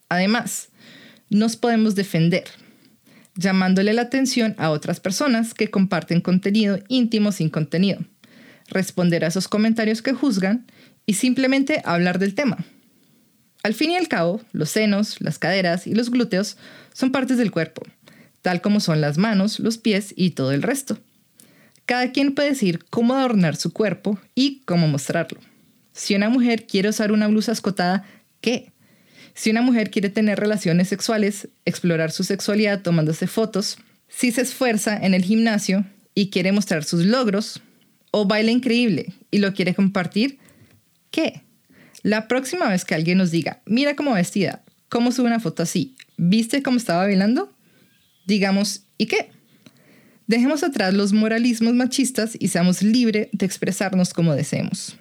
Además, 0.08 0.70
nos 1.30 1.56
podemos 1.56 1.96
defender, 1.96 2.46
llamándole 3.36 3.94
la 3.94 4.04
atención 4.04 4.56
a 4.58 4.70
otras 4.72 5.00
personas 5.00 5.54
que 5.54 5.70
comparten 5.70 6.22
contenido 6.22 6.80
íntimo 6.88 7.32
sin 7.32 7.50
contenido, 7.50 8.00
responder 8.68 9.24
a 9.24 9.28
esos 9.28 9.48
comentarios 9.48 10.02
que 10.02 10.14
juzgan 10.14 10.66
y 11.06 11.16
simplemente 11.16 11.82
hablar 11.86 12.20
del 12.20 12.36
tema. 12.36 12.58
Al 13.64 13.74
fin 13.74 13.92
y 13.92 13.98
al 13.98 14.08
cabo, 14.08 14.42
los 14.52 14.70
senos, 14.70 15.20
las 15.20 15.38
caderas 15.38 15.86
y 15.86 15.94
los 15.94 16.12
glúteos 16.12 16.58
son 16.94 17.12
partes 17.12 17.38
del 17.38 17.52
cuerpo, 17.52 17.84
tal 18.42 18.62
como 18.62 18.80
son 18.80 19.02
las 19.02 19.18
manos, 19.18 19.60
los 19.60 19.78
pies 19.78 20.14
y 20.16 20.32
todo 20.32 20.52
el 20.52 20.62
resto. 20.62 20.98
Cada 21.90 22.12
quien 22.12 22.36
puede 22.36 22.50
decir 22.50 22.86
cómo 22.92 23.16
adornar 23.16 23.56
su 23.56 23.74
cuerpo 23.74 24.20
y 24.36 24.62
cómo 24.66 24.88
mostrarlo. 24.88 25.40
Si 25.92 26.14
una 26.14 26.30
mujer 26.30 26.68
quiere 26.68 26.90
usar 26.90 27.12
una 27.12 27.28
blusa 27.28 27.52
escotada, 27.52 28.06
¿qué? 28.42 28.72
Si 29.34 29.50
una 29.50 29.64
mujer 29.64 29.90
quiere 29.90 30.12
tener 30.12 30.40
relaciones 30.40 30.88
sexuales, 30.88 31.48
explorar 31.66 32.12
su 32.12 32.24
sexualidad 32.24 32.84
tomándose 32.84 33.26
fotos, 33.26 33.80
si 34.08 34.32
se 34.32 34.42
esfuerza 34.42 34.96
en 34.98 35.16
el 35.16 35.24
gimnasio 35.24 35.84
y 36.14 36.30
quiere 36.30 36.52
mostrar 36.52 36.84
sus 36.84 37.06
logros, 37.06 37.60
o 38.12 38.26
baila 38.26 38.52
increíble 38.52 39.12
y 39.32 39.40
lo 39.40 39.56
quiere 39.56 39.74
compartir, 39.74 40.38
¿qué? 41.10 41.42
La 42.04 42.28
próxima 42.28 42.70
vez 42.70 42.86
que 42.86 42.94
alguien 42.94 43.18
nos 43.18 43.32
diga, 43.32 43.64
mira 43.66 43.96
cómo 43.96 44.14
vestida, 44.14 44.62
cómo 44.90 45.12
sube 45.12 45.26
una 45.26 45.40
foto 45.40 45.64
así, 45.64 45.96
¿viste 46.18 46.62
cómo 46.62 46.78
estaba 46.78 47.06
bailando? 47.06 47.52
Digamos, 48.28 48.84
¿y 49.00 49.08
qué? 49.08 49.32
Dejemos 50.30 50.62
atrás 50.62 50.94
los 50.94 51.12
moralismos 51.12 51.74
machistas 51.74 52.38
y 52.40 52.50
seamos 52.50 52.84
libres 52.84 53.30
de 53.32 53.48
expresarnos 53.48 54.14
como 54.14 54.36
deseemos. 54.36 54.96